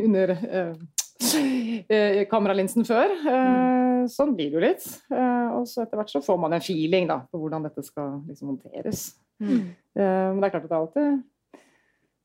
under 0.05 0.33
uh, 0.33 0.73
kameralinsen 2.31 2.87
før. 2.87 3.13
Uh, 3.25 4.07
sånn 4.11 4.35
blir 4.37 4.49
det 4.51 4.57
jo 4.57 4.63
litt. 4.63 4.83
og 5.11 5.65
så 5.67 5.83
etter 5.83 5.99
hvert 5.99 6.13
så 6.13 6.23
får 6.23 6.37
man 6.41 6.53
en 6.55 6.63
feeling 6.63 7.09
da, 7.09 7.21
på 7.27 7.41
hvordan 7.41 7.65
dette 7.67 7.83
skal 7.85 8.21
liksom, 8.27 8.53
håndteres. 8.53 9.09
Mm. 9.37 9.63
men 9.93 10.39
det 10.41 10.47
er 10.47 10.53
klart 10.53 10.63
at 10.65 10.71
det 10.71 10.73
er 10.73 10.79
alltid 10.81 11.09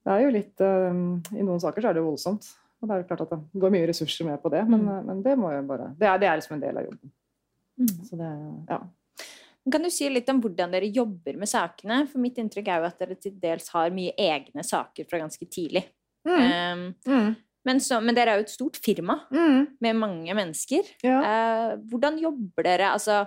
Det 0.00 0.12
er 0.14 0.20
jo 0.22 0.30
litt 0.32 0.62
I 0.64 1.42
noen 1.44 1.60
saker 1.60 1.84
så 1.84 1.90
er 1.90 1.92
det 1.92 2.00
jo 2.00 2.06
voldsomt. 2.06 2.46
Og 2.80 2.88
det 2.88 2.94
er 2.94 3.02
jo 3.02 3.08
klart 3.10 3.24
at 3.26 3.34
det 3.34 3.60
går 3.60 3.74
mye 3.74 3.88
ressurser 3.90 4.26
med 4.26 4.40
på 4.40 4.50
det, 4.54 4.62
men, 4.68 4.80
mm. 4.86 5.04
men 5.10 5.20
det 5.26 5.34
må 5.38 5.52
jo 5.52 5.60
bare 5.68 5.90
Det 5.98 6.08
er, 6.08 6.16
det 6.22 6.28
er 6.30 6.40
liksom 6.40 6.56
en 6.56 6.64
del 6.64 6.80
av 6.80 6.86
jobben. 6.88 7.12
Mm. 7.82 7.92
Så 8.08 8.18
det, 8.20 8.30
ja. 8.70 8.78
Kan 9.70 9.84
du 9.84 9.90
si 9.94 10.08
litt 10.10 10.30
om 10.32 10.40
hvordan 10.42 10.72
dere 10.74 10.90
jobber 10.90 11.36
med 11.38 11.50
sakene? 11.50 12.00
For 12.10 12.22
mitt 12.22 12.40
inntrykk 12.42 12.70
er 12.72 12.82
jo 12.82 12.88
at 12.88 12.98
dere 13.02 13.18
til 13.20 13.36
dels 13.42 13.68
har 13.74 13.94
mye 13.94 14.14
egne 14.18 14.64
saker 14.66 15.06
fra 15.06 15.22
ganske 15.22 15.46
tidlig. 15.46 15.84
Mm. 16.26 16.42
Um, 16.42 16.84
mm. 17.06 17.30
Men, 17.68 17.78
så, 17.82 18.00
men, 18.02 18.16
dere 18.16 18.34
er 18.34 18.40
jo 18.40 18.48
et 18.48 18.56
stort 18.56 18.78
firma 18.82 19.20
mm. 19.30 19.78
med 19.84 19.98
mange 20.00 20.34
mennesker. 20.34 20.90
Ja. 21.06 21.22
Uh, 21.22 21.72
hvordan 21.92 22.18
jobber 22.18 22.66
dere? 22.66 22.90
Altså, 22.96 23.22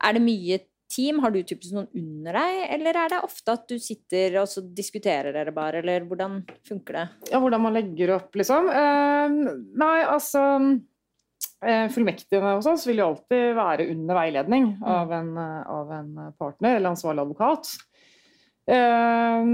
er 0.00 0.16
det 0.16 0.24
mye 0.24 0.62
team? 0.90 1.20
Har 1.22 1.34
du 1.34 1.42
typisk 1.44 1.76
noen 1.76 1.90
under 1.92 2.40
deg, 2.40 2.62
eller 2.78 2.98
er 3.02 3.12
det 3.12 3.20
ofte 3.26 3.58
at 3.58 3.68
du 3.68 3.76
sitter 3.82 4.40
og 4.40 4.48
så 4.50 4.64
diskuterer 4.64 5.36
dere 5.36 5.52
bare, 5.54 5.84
eller 5.84 6.08
hvordan 6.08 6.40
funker 6.66 6.96
det? 6.96 7.06
Ja, 7.34 7.42
hvordan 7.44 7.68
man 7.68 7.76
legger 7.76 8.16
opp, 8.16 8.32
liksom? 8.40 8.72
Uh, 8.72 9.52
nei, 9.84 9.98
altså 10.08 10.46
fullmektigene 11.60 12.54
hos 12.56 12.68
oss 12.70 12.86
vil 12.88 13.02
jo 13.02 13.10
alltid 13.10 13.54
være 13.58 13.88
under 13.92 14.16
veiledning 14.16 14.72
mm. 14.78 14.84
av 14.88 15.12
en, 15.12 15.30
eh, 15.36 15.62
av 15.68 15.92
en 15.92 16.10
partner 16.38 16.76
eller 16.76 16.94
ansvarlig 16.94 17.24
advokat. 17.26 17.72
Eh, 18.70 19.50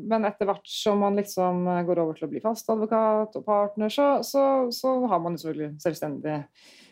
men 0.00 0.28
etter 0.28 0.48
hvert 0.50 0.68
som 0.68 1.00
man 1.00 1.16
liksom 1.16 1.64
går 1.88 2.02
over 2.02 2.18
til 2.18 2.28
å 2.28 2.32
bli 2.34 2.44
fastadvokat 2.44 3.40
og 3.40 3.46
partner, 3.46 3.92
så, 3.92 4.12
så, 4.26 4.44
så 4.74 4.94
har 5.08 5.24
man 5.24 5.40
selvfølgelig 5.40 5.80
selvstendig 5.86 6.36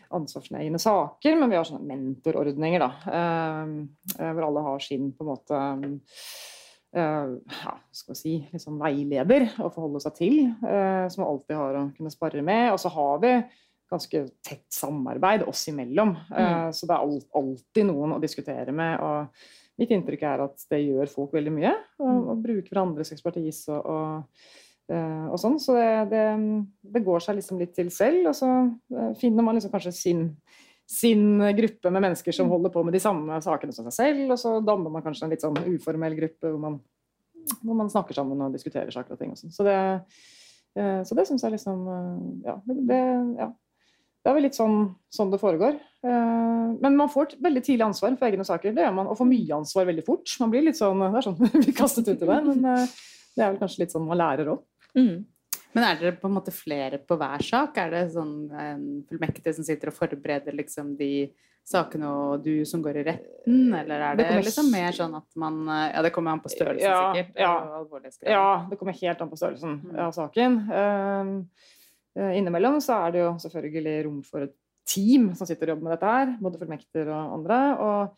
ansvar 0.09 0.41
for 0.41 0.49
sine 0.49 0.63
egne 0.63 0.81
saker, 0.81 1.35
men 1.37 1.51
vi 1.51 1.59
har 1.59 1.67
sånne 1.67 1.85
mentorordninger, 1.85 2.81
da, 2.81 2.87
hvor 4.17 4.47
alle 4.47 4.63
har 4.65 4.79
sin 4.81 5.11
på 5.13 5.21
en 5.21 5.29
måte 5.29 5.59
ja, 6.97 7.75
skal 7.93 8.15
vi 8.15 8.17
si, 8.17 8.31
liksom 8.49 8.79
veileder 8.81 9.51
å 9.61 9.69
forholde 9.69 10.01
seg 10.01 10.15
til, 10.17 10.39
som 10.65 11.21
man 11.21 11.29
alltid 11.35 11.59
har 11.59 11.77
å 11.77 11.83
kunne 11.93 12.13
spare 12.15 12.41
med. 12.41 12.71
Og 12.73 12.81
så 12.81 12.89
har 12.95 13.21
vi 13.21 13.35
ganske 13.89 14.21
tett 14.45 14.65
samarbeid 14.73 15.43
oss 15.49 15.67
imellom. 15.71 16.13
Mm. 16.29 16.37
Uh, 16.37 16.69
så 16.71 16.87
det 16.87 16.95
er 16.95 17.17
alltid 17.41 17.89
noen 17.89 18.15
å 18.15 18.21
diskutere 18.21 18.73
med. 18.75 19.01
og 19.01 19.79
Mitt 19.79 19.93
inntrykk 19.95 20.25
er 20.27 20.45
at 20.45 20.65
det 20.71 20.81
gjør 20.83 21.11
folk 21.11 21.35
veldig 21.37 21.53
mye. 21.55 21.73
Å 22.01 22.09
mm. 22.09 22.41
bruke 22.43 22.69
hverandres 22.69 23.13
ekspertise 23.15 23.73
og, 23.73 23.89
og, 23.89 24.49
uh, 24.93 25.37
sånn. 25.39 25.57
Så 25.61 25.77
det, 25.77 25.91
det, 26.13 26.25
det, 26.95 27.03
går 27.05 27.25
seg 27.25 27.39
liksom 27.39 27.61
litt 27.61 27.73
til 27.77 27.91
selv. 27.93 28.31
Og 28.31 28.37
så 28.37 28.49
uh, 28.49 29.11
finner 29.19 29.45
man 29.45 29.57
liksom 29.57 29.73
kanskje 29.73 29.95
sin, 29.95 30.25
sin 30.89 31.41
gruppe 31.57 31.93
med 31.93 32.05
mennesker 32.09 32.35
som 32.35 32.49
mm. 32.49 32.53
holder 32.57 32.75
på 32.75 32.85
med 32.85 32.97
de 32.97 33.03
samme 33.03 33.41
sakene 33.45 33.75
som 33.75 33.87
seg 33.89 33.97
selv. 33.97 34.25
Og 34.35 34.41
så 34.41 34.57
danner 34.65 34.93
man 34.93 35.05
kanskje 35.05 35.27
en 35.27 35.33
litt 35.33 35.45
sånn 35.45 35.63
uformell 35.71 36.17
gruppe 36.19 36.51
hvor 36.51 36.61
man, 36.61 36.77
hvor 37.63 37.79
man 37.79 37.89
snakker 37.89 38.17
sammen 38.17 38.45
og 38.45 38.53
diskuterer 38.53 38.93
saker 38.93 39.17
og 39.17 39.23
ting. 39.23 39.33
Og 39.33 39.41
sånn. 39.41 39.55
så 39.55 39.65
det, 39.65 39.79
så 40.77 41.15
det 41.17 41.25
syns 41.25 41.41
jeg 41.41 41.55
liksom 41.55 41.81
Ja. 42.45 42.59
det, 42.67 42.99
ja 43.39 43.49
det 44.23 44.29
er 44.29 44.33
vel 44.35 44.43
litt 44.43 44.55
sånn, 44.57 44.95
sånn 45.15 45.31
det 45.31 45.39
foregår. 45.39 45.79
Eh, 46.03 46.67
men 46.81 46.95
man 46.97 47.09
får 47.09 47.37
veldig 47.41 47.63
tidlig 47.63 47.85
ansvar 47.87 48.17
for 48.19 48.27
egne 48.29 48.45
saker. 48.47 48.73
Det 48.75 48.83
gjør 48.85 48.93
man, 48.95 49.07
og 49.07 49.17
får 49.17 49.27
mye 49.31 49.55
ansvar 49.57 49.85
veldig 49.89 50.05
fort. 50.05 50.35
Man 50.39 50.51
blir 50.51 50.61
litt 50.67 50.77
sånn, 50.79 50.99
Det 50.99 51.17
er 51.17 51.27
sånn 51.27 51.63
vi 51.65 51.71
kastet 51.75 52.07
ut 52.07 52.21
i 52.21 52.25
det, 52.29 52.39
men 52.45 52.63
eh, 52.65 52.85
det 53.35 53.43
er 53.45 53.51
vel 53.53 53.59
kanskje 53.61 53.79
litt 53.85 53.91
sånn 53.95 54.07
man 54.07 54.17
lærer 54.19 54.51
òg. 54.55 54.63
Mm. 54.97 55.25
Men 55.75 55.83
er 55.85 55.99
dere 55.99 56.15
på 56.17 56.25
en 56.27 56.33
måte 56.33 56.51
flere 56.51 56.97
på 56.97 57.15
hver 57.19 57.43
sak? 57.45 57.77
Er 57.77 57.91
det 57.93 58.03
sånn 58.15 58.49
en 58.57 58.85
fullmektig 59.07 59.53
som 59.55 59.63
sitter 59.67 59.91
og 59.91 59.93
forbereder 59.99 60.55
liksom 60.57 60.95
de 60.97 61.29
sakene, 61.69 62.09
og 62.09 62.41
du 62.43 62.65
som 62.65 62.81
går 62.81 62.97
i 62.97 63.03
retten? 63.05 63.67
Eller 63.77 64.01
er 64.01 64.15
Det 64.17 64.25
det, 64.31 64.39
liksom 64.47 64.71
mer 64.73 64.91
sånn 64.97 65.13
at 65.15 65.27
man 65.37 65.59
Ja, 65.69 66.01
det 66.01 66.09
kommer 66.15 66.31
an 66.33 66.41
på 66.41 66.49
størrelsen, 66.49 66.89
Ja, 66.89 67.13
sikkert. 67.13 67.35
ja. 67.37 67.85
Ja, 68.25 68.65
det 68.69 68.79
kommer 68.79 68.97
helt 68.97 69.21
an 69.21 69.29
på 69.29 69.37
størrelsen 69.37 69.77
Mm. 69.85 69.99
av 70.07 70.11
saken. 70.17 70.57
Eh, 72.17 72.37
innimellom 72.39 72.79
så 72.81 72.95
er 73.07 73.11
det 73.11 73.19
jo 73.23 73.31
selvfølgelig 73.43 74.05
rom 74.05 74.21
for 74.23 74.41
et 74.47 74.55
team 74.89 75.33
som 75.37 75.45
sitter 75.47 75.69
og 75.69 75.75
jobber 75.77 75.83
med 75.89 75.93
dette 75.97 76.13
her, 76.15 76.37
både 76.41 76.57
fullmekter 76.59 77.09
og 77.13 77.33
andre. 77.37 77.59
Og, 77.79 78.15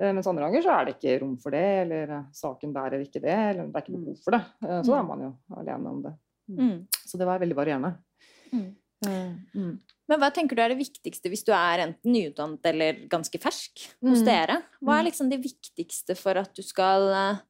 eh, 0.00 0.12
mens 0.12 0.26
andre 0.30 0.44
ganger 0.46 0.62
så 0.62 0.76
er 0.76 0.84
det 0.86 0.94
ikke 0.98 1.20
rom 1.24 1.36
for 1.42 1.50
det, 1.50 1.64
eller 1.86 2.10
eh, 2.18 2.28
saken 2.32 2.72
bærer 2.72 3.02
ikke 3.02 3.20
det, 3.24 3.34
eller 3.34 3.66
det 3.66 3.74
er 3.74 3.82
ikke 3.82 3.96
behov 3.98 4.20
for 4.22 4.30
det. 4.36 4.42
Så 4.62 4.92
da 4.92 4.98
er 5.00 5.08
man 5.08 5.20
jo 5.26 5.32
alene 5.56 5.90
om 5.96 6.02
det. 6.02 6.14
Mm. 6.52 6.86
Så 7.06 7.18
det 7.18 7.26
var 7.26 7.38
veldig 7.42 7.56
varierende. 7.56 7.96
Mm. 8.52 8.70
Mm. 9.02 9.78
Men 10.08 10.20
hva 10.20 10.28
tenker 10.34 10.54
du 10.54 10.62
er 10.62 10.68
det 10.70 10.78
viktigste 10.78 11.30
hvis 11.32 11.42
du 11.46 11.50
er 11.56 11.80
enten 11.88 12.12
nyutdannet 12.14 12.66
eller 12.70 13.00
ganske 13.10 13.38
fersk 13.42 13.82
hos 14.04 14.20
Mm. 14.22 14.26
dere? 14.28 14.62
Hva 14.82 14.98
er 14.98 15.02
Mm. 15.02 15.06
liksom 15.10 15.30
det 15.30 15.40
viktigste 15.42 16.14
for 16.16 16.38
at 16.38 16.54
du 16.54 16.62
skal 16.62 17.40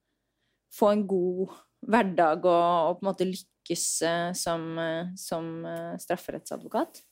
få 0.73 0.93
en 0.93 1.07
god 1.07 1.51
hverdag 1.85 2.45
og, 2.47 2.89
og 2.89 3.01
på 3.01 3.03
en 3.05 3.11
måte 3.13 3.27
lykkes 3.63 4.03
eh, 4.03 4.33
som, 4.35 4.79
eh, 4.79 5.07
som 5.17 5.65
eh, 5.65 5.97
strafferettsadvokat? 5.99 7.03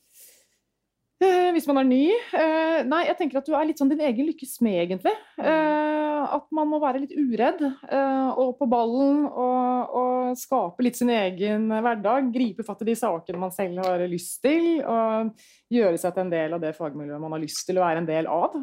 Eh, 1.20 1.50
hvis 1.52 1.66
man 1.68 1.82
er 1.82 1.84
ny? 1.84 2.04
Eh, 2.32 2.80
nei, 2.88 3.02
jeg 3.10 3.16
tenker 3.18 3.40
at 3.40 3.48
du 3.48 3.52
er 3.52 3.66
litt 3.68 3.80
sånn 3.80 3.90
din 3.90 4.00
egen 4.00 4.24
lykkes 4.30 4.54
smed, 4.56 4.78
egentlig. 4.86 5.12
Eh, 5.36 6.20
at 6.20 6.46
man 6.54 6.68
må 6.68 6.78
være 6.80 7.02
litt 7.02 7.12
uredd 7.12 7.60
eh, 7.60 8.30
og 8.40 8.54
på 8.56 8.68
ballen 8.68 9.26
og, 9.28 9.92
og 10.00 10.38
skape 10.40 10.84
litt 10.84 10.96
sin 10.96 11.12
egen 11.12 11.68
hverdag. 11.68 12.30
Gripe 12.32 12.64
fatt 12.64 12.80
i 12.84 12.88
de 12.88 12.96
sakene 12.96 13.40
man 13.40 13.52
selv 13.52 13.82
har 13.84 14.04
lyst 14.08 14.40
til, 14.44 14.80
og 14.80 15.34
gjøre 15.72 16.00
seg 16.00 16.16
til 16.16 16.24
en 16.24 16.32
del 16.32 16.56
av 16.56 16.64
det 16.64 16.72
fagmiljøet 16.78 17.20
man 17.20 17.36
har 17.36 17.44
lyst 17.44 17.66
til 17.68 17.80
å 17.80 17.84
være 17.84 18.00
en 18.00 18.08
del 18.08 18.30
av. 18.30 18.56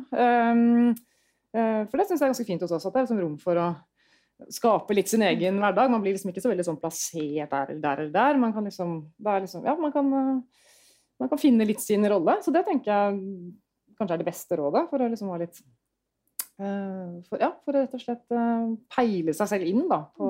For 1.57 1.93
det 1.97 2.05
syns 2.05 2.19
jeg 2.19 2.25
er 2.25 2.31
ganske 2.33 2.45
fint 2.45 2.65
hos 2.65 2.73
oss, 2.73 2.85
at 2.85 2.93
det 2.93 2.99
er 2.99 3.07
liksom 3.07 3.21
rom 3.21 3.37
for 3.41 3.57
å 3.57 3.67
skape 4.53 4.95
litt 4.95 5.09
sin 5.09 5.23
egen 5.25 5.57
hverdag. 5.61 5.89
Man 5.91 6.03
blir 6.03 6.15
liksom 6.15 6.31
ikke 6.31 6.43
så 6.43 6.51
veldig 6.51 6.65
sånn 6.67 6.79
plassert 6.81 7.51
der 7.51 7.73
eller 7.73 7.81
der 7.83 8.03
eller 8.03 8.13
der. 8.13 8.39
Man 8.41 8.53
kan 8.55 8.67
liksom, 8.69 8.99
liksom 9.17 9.65
Ja, 9.65 9.75
man 9.81 9.93
kan 9.95 10.13
eh, 10.13 10.63
man 11.17 11.31
kan 11.31 11.41
finne 11.41 11.65
litt 11.65 11.81
sin 11.81 12.05
rolle. 12.09 12.37
Så 12.45 12.53
det 12.53 12.63
tenker 12.67 12.91
jeg 12.93 13.19
kanskje 13.97 14.17
er 14.17 14.21
det 14.21 14.29
beste 14.29 14.57
rådet 14.59 14.85
for 14.91 15.01
å 15.01 15.09
liksom 15.09 15.31
ha 15.33 15.39
litt 15.41 15.57
uh, 16.61 17.17
for, 17.25 17.41
ja, 17.41 17.51
for 17.65 17.73
å 17.73 17.81
rett 17.81 17.95
og 17.97 18.03
slett 18.03 18.35
uh, 18.35 18.75
peile 18.93 19.33
seg 19.33 19.49
selv 19.49 19.69
inn 19.69 19.87
da, 19.89 20.03
på, 20.13 20.27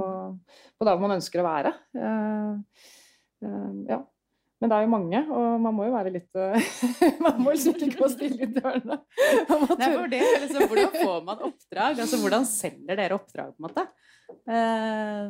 på 0.78 0.88
der 0.88 1.02
man 1.04 1.18
ønsker 1.18 1.44
å 1.44 1.48
være. 1.50 1.74
Uh, 1.98 2.86
ja. 3.90 4.00
Men 4.58 4.72
det 4.72 4.78
er 4.78 4.86
jo 4.88 4.90
mange, 4.90 5.20
og 5.30 5.60
man 5.62 5.76
må 5.78 5.86
jo 5.86 5.94
være 5.94 6.12
litt 6.16 6.40
eh, 6.42 6.70
Man 7.26 7.44
må 7.46 7.54
liksom 7.54 7.76
ikke 7.78 8.00
gå 8.00 8.10
stille 8.10 8.48
i 8.48 8.50
dørene. 8.56 8.98
Nei, 9.78 9.90
for 9.92 10.10
det, 10.10 10.22
liksom, 10.44 10.64
hvordan 10.72 10.96
får 10.96 11.28
man 11.28 11.44
oppdrag? 11.52 12.02
Altså, 12.02 12.20
hvordan 12.24 12.48
selger 12.50 12.98
dere 12.98 13.20
oppdrag, 13.20 13.54
på 13.54 13.62
en 13.62 13.68
måte? 13.68 13.86
Uh, 14.50 15.30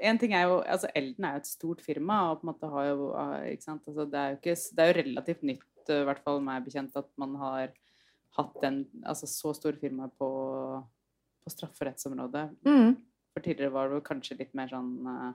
en 0.00 0.18
ting 0.20 0.34
er 0.34 0.48
jo, 0.48 0.60
altså 0.64 0.88
Elden 0.96 1.26
er 1.26 1.36
jo 1.36 1.42
et 1.42 1.50
stort 1.50 1.84
firma, 1.84 2.20
og 2.30 2.40
på 2.40 2.46
en 2.46 2.50
måte 2.52 2.70
har 2.72 2.88
jo, 2.88 3.10
eh, 3.20 3.52
ikke 3.54 3.66
sant? 3.66 3.84
Altså, 3.86 4.06
det, 4.08 4.20
er 4.20 4.32
jo 4.32 4.38
ikke, 4.40 4.56
det 4.76 4.82
er 4.82 4.90
jo 4.90 4.96
relativt 5.00 5.44
nytt, 5.52 5.68
i 5.90 6.00
hvert 6.06 6.24
fall 6.24 6.42
meg 6.44 6.64
bekjent, 6.64 6.96
at 6.96 7.08
man 7.20 7.36
har 7.40 7.72
hatt 8.38 8.66
en 8.66 8.82
altså, 9.04 9.28
så 9.30 9.52
stor 9.56 9.78
firma 9.80 10.08
på, 10.18 10.30
på 11.44 11.52
strafferettsområdet. 11.52 12.46
Mm. 12.66 12.96
For 13.34 13.44
tidligere 13.44 13.74
var 13.74 13.92
det 13.92 14.02
kanskje 14.06 14.38
litt 14.40 14.54
mer 14.58 14.70
sånn 14.72 14.92
eh, 15.14 15.30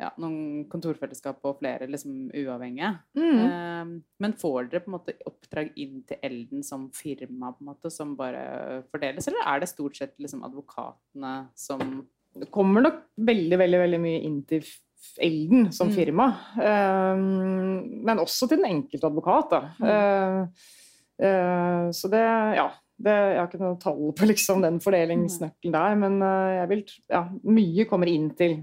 ja, 0.00 0.10
noen 0.18 0.64
kontorfellesskap 0.70 1.44
og 1.46 1.60
flere 1.60 1.86
liksom 1.90 2.32
uavhengige. 2.34 2.90
Mm. 3.18 3.38
Eh, 3.44 3.92
men 4.24 4.36
får 4.40 4.70
dere 4.72 4.82
på 4.84 4.90
en 4.90 4.96
måte 4.96 5.14
oppdrag 5.28 5.70
inn 5.80 6.02
til 6.08 6.18
Elden 6.24 6.64
som 6.66 6.88
firma 6.94 7.52
på 7.54 7.62
en 7.62 7.70
måte, 7.70 7.92
som 7.94 8.16
bare 8.18 8.82
fordeles, 8.90 9.28
eller 9.30 9.46
er 9.52 9.62
det 9.62 9.70
stort 9.70 10.00
sett 10.00 10.16
liksom 10.22 10.42
advokatene 10.46 11.36
som 11.54 12.02
det 12.34 12.50
kommer 12.50 12.82
nok 12.82 12.96
veldig, 13.14 13.58
veldig, 13.60 13.78
veldig 13.78 14.00
mye 14.02 14.22
inn 14.26 14.40
til 14.48 14.64
Elden 15.22 15.68
som 15.72 15.88
Mm. 15.88 15.94
firma. 15.94 16.26
Eh, 16.58 17.16
men 18.04 18.18
også 18.18 18.48
til 18.48 18.58
den 18.58 18.70
enkelte 18.72 19.06
advokat, 19.06 19.50
da. 19.50 19.60
Eh, 19.86 20.46
eh, 21.26 21.90
så 21.92 22.10
det, 22.10 22.24
ja. 22.56 22.70
Det, 22.96 23.10
jeg 23.10 23.38
har 23.40 23.48
ikke 23.48 23.58
noe 23.58 23.78
tall 23.82 24.12
på 24.14 24.26
liksom, 24.30 24.62
den 24.62 24.76
fordelingsnøkkelen 24.78 25.72
der, 25.74 25.94
men 25.98 26.22
uh, 26.22 26.54
jeg 26.60 26.68
vil, 26.70 26.82
ja, 27.10 27.24
mye 27.42 27.84
kommer 27.90 28.06
inn 28.06 28.28
til 28.38 28.54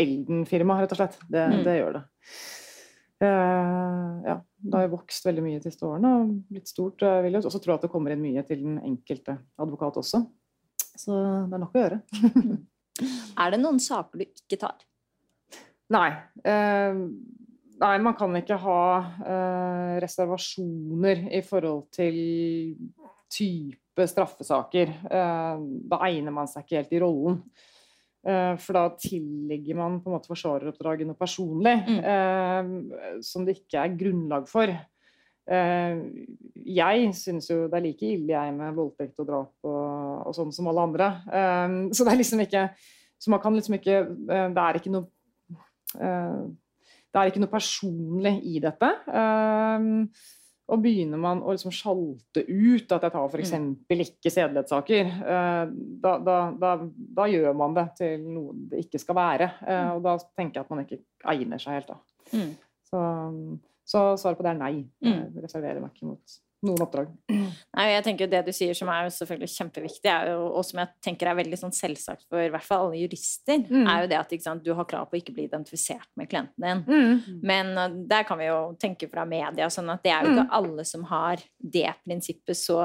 Elden-firma, 0.00 0.78
rett 0.80 0.92
og 0.96 1.00
slett. 1.02 1.18
Det, 1.28 1.44
Mm. 1.50 1.62
det 1.66 1.76
gjør 1.78 1.92
det. 1.98 2.02
Uh, 3.20 4.22
ja, 4.24 4.34
det 4.64 4.72
har 4.78 4.86
jo 4.86 4.94
vokst 4.94 5.26
veldig 5.28 5.42
mye 5.44 5.58
de 5.60 5.68
siste 5.68 5.84
årene 5.84 6.12
og 6.22 6.30
blitt 6.48 6.70
stort. 6.72 7.02
Jeg 7.04 7.24
vil 7.26 7.34
jo 7.36 7.42
også 7.50 7.60
tro 7.60 7.74
at 7.74 7.82
det 7.84 7.90
kommer 7.92 8.14
inn 8.14 8.22
mye 8.22 8.40
til 8.48 8.62
den 8.64 8.78
enkelte 8.80 9.34
advokat 9.60 9.98
også. 10.00 10.22
Så 10.96 11.18
det 11.50 11.56
er 11.58 11.60
nok 11.66 11.76
å 11.76 11.82
gjøre. 11.84 12.00
Er 13.40 13.52
det 13.52 13.60
noen 13.60 13.78
saker 13.80 14.20
du 14.20 14.24
ikke 14.26 14.58
tar? 14.60 14.80
Nei. 15.92 16.08
Uh, 16.44 17.06
nei, 17.80 17.94
man 18.04 18.16
kan 18.18 18.34
ikke 18.36 18.58
ha 18.60 18.80
eh, 19.24 19.94
reservasjoner 20.04 21.22
i 21.32 21.40
forhold 21.44 21.86
til 21.96 22.18
type 23.32 24.04
straffesaker. 24.10 24.92
Da 25.08 26.00
egner 26.10 26.34
man 26.34 26.48
seg 26.50 26.66
ikke 26.66 26.76
helt 26.82 26.92
i 26.92 27.00
rollen. 27.00 27.38
Eh, 28.20 28.54
for 28.60 28.76
da 28.76 28.84
tillegger 29.00 29.78
man 29.78 29.98
på 30.02 30.10
en 30.10 30.18
måte 30.18 30.28
forsvareroppdraget 30.28 31.08
noe 31.08 31.16
personlig 31.16 31.72
eh, 32.04 32.72
som 33.24 33.46
det 33.46 33.56
ikke 33.62 33.80
er 33.80 33.94
grunnlag 34.02 34.48
for. 34.50 34.72
Eh, 35.50 36.02
jeg 36.68 37.12
syns 37.16 37.48
jo 37.48 37.62
det 37.64 37.78
er 37.78 37.86
like 37.86 38.06
ille 38.06 38.34
jeg 38.34 38.56
med 38.58 38.76
voldtekt 38.76 39.22
og 39.22 39.30
drap 39.30 39.68
og, 39.70 40.26
og 40.28 40.36
sånn 40.36 40.52
som 40.52 40.68
alle 40.68 40.84
andre. 40.90 41.08
Eh, 41.32 41.76
så 41.96 42.04
det 42.04 42.12
er 42.12 42.20
liksom 42.20 42.44
ikke 42.44 42.66
Så 43.20 43.32
man 43.32 43.40
kan 43.42 43.56
liksom 43.56 43.74
ikke 43.76 43.96
eh, 44.00 44.46
Det 44.52 44.62
er 44.62 44.76
ikke 44.78 44.92
noe 44.94 45.56
eh, 46.00 46.44
Det 47.10 47.20
er 47.20 47.32
ikke 47.32 47.42
noe 47.42 47.52
personlig 47.52 48.36
i 48.52 48.60
dette. 48.62 48.92
Eh, 49.08 49.88
og 50.70 50.82
begynner 50.84 51.20
man 51.20 51.40
å 51.42 51.54
liksom 51.54 51.72
sjalte 51.74 52.44
ut 52.46 52.92
at 52.94 53.06
jeg 53.06 53.14
tar 53.14 53.26
f.eks. 53.26 53.54
ikke 53.90 54.32
sedelighetssaker, 54.32 55.10
eh, 55.34 55.62
da, 56.04 56.12
da, 56.22 56.36
da, 56.60 56.74
da 57.18 57.26
gjør 57.30 57.56
man 57.58 57.74
det 57.76 57.86
til 57.98 58.26
noe 58.26 58.54
det 58.70 58.84
ikke 58.86 59.00
skal 59.02 59.18
være. 59.18 59.50
Eh, 59.66 59.88
og 59.96 60.04
da 60.06 60.16
tenker 60.38 60.60
jeg 60.60 60.66
at 60.66 60.74
man 60.74 60.84
ikke 60.84 61.00
egner 61.34 61.62
seg 61.62 61.80
helt, 61.80 61.90
da. 61.90 61.98
Mm. 62.30 62.52
Så, 62.90 63.02
så 63.90 64.04
svaret 64.20 64.38
på 64.38 64.46
det 64.46 64.54
er 64.54 64.62
nei. 64.62 64.74
Mm. 65.02 65.16
Jeg 65.16 65.44
reserverer 65.46 65.82
meg 65.82 65.94
ikke 65.94 66.12
mot 66.12 66.38
noen 66.66 66.82
oppdrag. 66.84 67.08
Nei, 67.30 67.86
jeg 67.94 68.04
tenker 68.04 68.28
Det 68.30 68.42
du 68.46 68.50
sier 68.52 68.76
som 68.76 68.90
er 68.92 69.06
jo 69.06 69.12
selvfølgelig 69.16 69.50
kjempeviktig, 69.54 70.12
jo, 70.28 70.42
og 70.58 70.64
som 70.68 70.82
jeg 70.82 70.90
tenker 71.06 71.30
er 71.30 71.38
veldig 71.38 71.58
sånn 71.60 71.72
selvsagt 71.72 72.26
for 72.28 72.42
i 72.44 72.50
hvert 72.52 72.66
fall 72.66 72.86
alle 72.88 73.00
jurister, 73.00 73.64
Mm. 73.70 73.86
er 73.88 74.02
jo 74.02 74.10
det 74.12 74.18
at 74.18 74.34
sant, 74.42 74.62
du 74.64 74.74
har 74.74 74.84
krav 74.84 75.08
på 75.10 75.16
å 75.16 75.20
ikke 75.22 75.34
bli 75.34 75.46
identifisert 75.48 76.08
med 76.16 76.28
klienten 76.28 76.60
din. 76.60 76.84
Mm. 76.86 77.40
Men 77.42 77.72
uh, 77.78 77.88
der 78.10 78.24
kan 78.28 78.38
vi 78.38 78.46
jo 78.50 78.60
tenke 78.80 79.08
fra 79.10 79.24
media, 79.24 79.70
sånn 79.72 79.90
at 79.92 80.02
det 80.04 80.12
er 80.12 80.24
jo 80.26 80.34
ikke 80.36 80.48
alle 80.60 80.84
som 80.84 81.04
har 81.04 81.40
det 81.58 81.88
prinsippet 82.04 82.56
så 82.56 82.80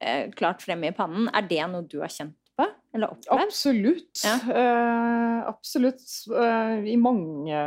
eh, 0.00 0.30
klart 0.36 0.62
fremme 0.62 0.88
i 0.90 0.96
pannen. 0.96 1.28
Er 1.32 1.46
det 1.48 1.64
noe 1.70 1.86
du 1.88 2.00
har 2.00 2.12
kjent 2.12 2.36
på? 2.58 2.66
Eller 2.94 3.10
opplevd? 3.10 3.40
Absolutt. 3.48 4.20
Ja. 4.22 4.36
Uh, 4.46 5.48
absolutt. 5.50 6.04
Eh, 6.30 6.84
I 6.92 6.96
mange 7.00 7.62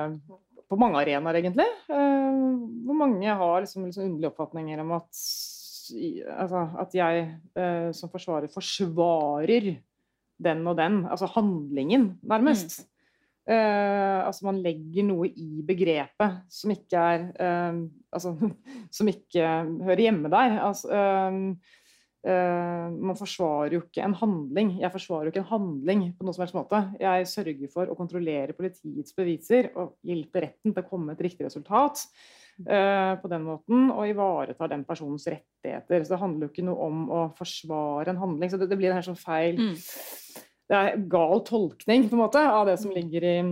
På 0.68 0.80
mange 0.80 1.00
arenaer, 1.00 1.40
egentlig. 1.40 1.68
Eh, 1.88 2.40
hvor 2.88 2.98
mange 3.00 3.38
har 3.40 3.62
liksom, 3.64 3.86
liksom 3.88 4.08
underlige 4.10 4.34
oppfatninger 4.34 4.82
om 4.84 4.92
at, 4.98 5.24
altså, 6.36 6.64
at 6.84 6.98
jeg 6.98 7.24
eh, 7.56 7.90
som 7.96 8.12
forsvarer 8.12 8.52
forsvarer 8.52 9.72
den 10.44 10.68
og 10.68 10.78
den. 10.78 11.02
Altså 11.08 11.30
handlingen, 11.38 12.12
nærmest. 12.22 12.82
Eh, 13.48 14.20
altså 14.28 14.50
man 14.50 14.60
legger 14.60 15.06
noe 15.08 15.30
i 15.32 15.62
begrepet 15.64 16.42
som 16.52 16.74
ikke 16.74 17.00
er 17.00 17.22
uh, 17.40 17.78
Altså 18.12 18.34
som 18.98 19.08
ikke 19.08 19.46
hører 19.88 20.02
hjemme 20.04 20.32
der. 20.34 20.58
Altså, 20.68 20.92
eh, 20.92 21.78
Eh, 22.26 22.88
man 22.98 23.18
forsvarer 23.18 23.78
jo 23.78 23.84
ikke 23.86 24.04
en 24.04 24.16
handling. 24.18 24.74
Jeg 24.82 24.94
forsvarer 24.94 25.28
jo 25.28 25.34
ikke 25.34 25.44
en 25.44 25.52
handling 25.52 26.02
på 26.18 26.26
noen 26.26 26.36
som 26.36 26.44
helst 26.44 26.58
måte. 26.58 26.82
Jeg 27.02 27.30
sørger 27.30 27.72
for 27.74 27.92
å 27.92 27.98
kontrollere 27.98 28.56
politiets 28.58 29.16
beviser 29.18 29.70
og 29.78 29.96
hjelpe 30.08 30.44
retten 30.48 30.74
til 30.74 30.84
å 30.84 30.90
komme 30.90 31.14
et 31.14 31.24
riktig 31.24 31.46
resultat 31.48 32.02
uh, 32.66 33.14
på 33.22 33.32
den 33.32 33.46
måten, 33.46 33.92
og 33.94 34.10
ivaretar 34.10 34.74
den 34.74 34.84
personens 34.88 35.30
rettigheter. 35.30 36.04
Så 36.04 36.16
det 36.16 36.22
handler 36.24 36.48
jo 36.48 36.52
ikke 36.52 36.68
noe 36.68 36.90
om 36.90 37.06
å 37.14 37.22
forsvare 37.38 38.12
en 38.12 38.24
handling. 38.26 38.52
Så 38.52 38.60
det, 38.60 38.72
det 38.74 38.80
blir 38.82 38.92
en 38.92 39.00
helt 39.00 39.12
sånn 39.12 39.22
feil 39.22 39.62
Mm. 39.62 39.76
Det 40.68 40.76
er 40.76 40.98
gal 41.08 41.40
tolkning 41.48 42.10
på 42.10 42.18
en 42.18 42.20
måte 42.26 42.42
av 42.44 42.66
det 42.68 42.74
som 42.82 42.92
ligger 42.92 43.24
i 43.24 43.36
mm. 43.40 43.52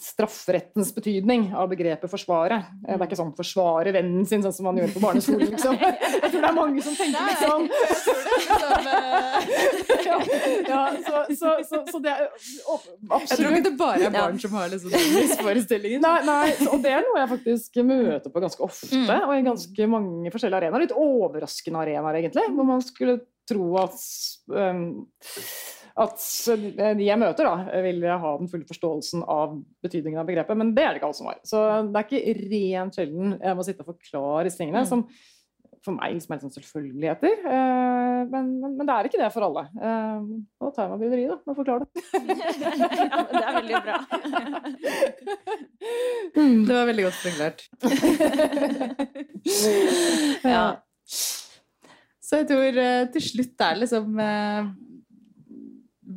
Strafferettens 0.00 0.94
betydning 0.94 1.54
av 1.56 1.68
begrepet 1.70 2.10
forsvare. 2.10 2.64
Det 2.82 2.98
er 2.98 3.02
ikke 3.06 3.16
sånn 3.16 3.36
forsvare 3.36 3.92
vennen 3.94 4.26
sin, 4.28 4.42
sånn 4.44 4.52
som 4.52 4.64
man 4.68 4.78
gjør 4.80 4.88
på 4.92 5.00
barneskolen, 5.00 5.50
liksom. 5.54 5.74
Jeg 5.80 6.28
tror 6.28 6.40
det 6.40 6.48
er 6.50 6.58
mange 6.58 6.82
som 6.84 6.94
tenker 6.98 7.22
litt 7.24 7.42
ja, 10.04 10.16
ja, 10.72 10.82
så, 11.06 11.34
så, 11.34 11.48
så, 11.68 11.76
så, 11.90 11.98
det 12.04 12.12
er 12.12 12.18
absolutt 12.28 13.30
Jeg 13.30 13.38
tror 13.40 13.50
ikke 13.56 13.68
det 13.68 13.78
bare 13.80 14.02
er 14.08 14.14
barn 14.14 14.38
som 14.42 14.50
har 14.58 14.66
liksom 14.72 14.90
misforestillingen. 15.16 16.00
Nei, 16.04 16.20
nei, 16.28 16.48
og 16.68 16.78
det 16.84 16.92
er 16.98 17.02
noe 17.06 17.18
jeg 17.22 17.32
faktisk 17.34 17.70
møter 17.88 18.30
på 18.34 18.42
ganske 18.44 18.62
ofte, 18.66 18.92
mm. 18.92 19.06
og 19.22 19.32
i 19.36 19.46
ganske 19.46 19.82
mange 19.90 20.28
forskjellige 20.34 20.60
arenaer. 20.60 20.84
Litt 20.84 20.98
overraskende 20.98 21.78
arenaer, 21.86 22.14
egentlig, 22.20 22.46
hvor 22.52 22.66
man 22.68 22.80
skulle 22.84 23.14
tro 23.48 23.66
at 23.80 23.96
um, 24.52 24.84
at 25.94 26.22
de 26.98 27.06
jeg 27.06 27.20
møter, 27.22 27.46
da, 27.46 27.82
vil 27.84 28.02
ha 28.08 28.30
den 28.40 28.48
fulle 28.50 28.66
forståelsen 28.66 29.22
av 29.30 29.52
betydningen 29.84 30.18
av 30.18 30.26
begrepet. 30.26 30.58
Men 30.58 30.72
det 30.74 30.82
er 30.82 30.94
det 30.94 30.98
ikke 30.98 31.10
alle 31.10 31.18
som 31.20 31.28
har. 31.30 31.38
Så 31.46 31.60
det 31.86 32.00
er 32.00 32.08
ikke 32.08 32.34
rent 32.50 32.98
sjelden 32.98 33.36
jeg 33.38 33.58
må 33.58 33.66
sitte 33.66 33.86
og 33.86 33.92
forklare 33.92 34.48
disse 34.48 34.58
tingene. 34.58 34.82
Mm. 34.82 34.90
som 34.90 35.06
for 35.84 35.96
meg 35.98 36.16
som 36.22 36.32
er 36.32 36.38
liksom 36.40 36.52
selvfølgeligheter. 36.54 37.42
Eh, 37.44 38.20
men, 38.30 38.44
men, 38.60 38.76
men, 38.78 38.86
det 38.88 38.94
er 38.94 39.08
ikke 39.08 39.20
det 39.20 39.30
for 39.34 39.46
alle. 39.46 39.64
Eh, 39.76 40.20
nå 40.62 40.70
tar 40.72 40.86
jeg 40.86 40.92
meg 40.92 41.02
bryderiet 41.02 41.30
da, 41.30 41.36
med 41.44 41.52
å 41.52 41.58
forklare 41.58 41.84
det. 41.84 41.90
ja, 43.12 43.18
det 43.28 43.42
er 43.42 43.58
veldig 43.58 43.76
bra. 43.84 43.96
Mm. 46.34 46.60
det 46.64 46.78
var 46.78 46.88
veldig 46.88 47.04
godt 47.04 47.20
forklart. 47.20 47.58
ja. 50.54 50.64
Så 52.24 52.40
jeg 52.40 52.48
tror 52.48 52.82
eh, 52.86 53.04
til 53.14 53.26
slutt 53.28 53.66
er 53.68 53.82
liksom 53.82 54.18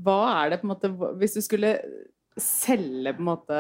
hva 0.04 0.22
er 0.44 0.54
det 0.54 0.62
på 0.62 0.68
en 0.68 0.74
måte 0.74 0.90
Hvis 1.20 1.38
du 1.38 1.42
skulle 1.46 1.74
selge 2.38 3.14
på 3.18 3.24
en 3.24 3.30
måte 3.32 3.60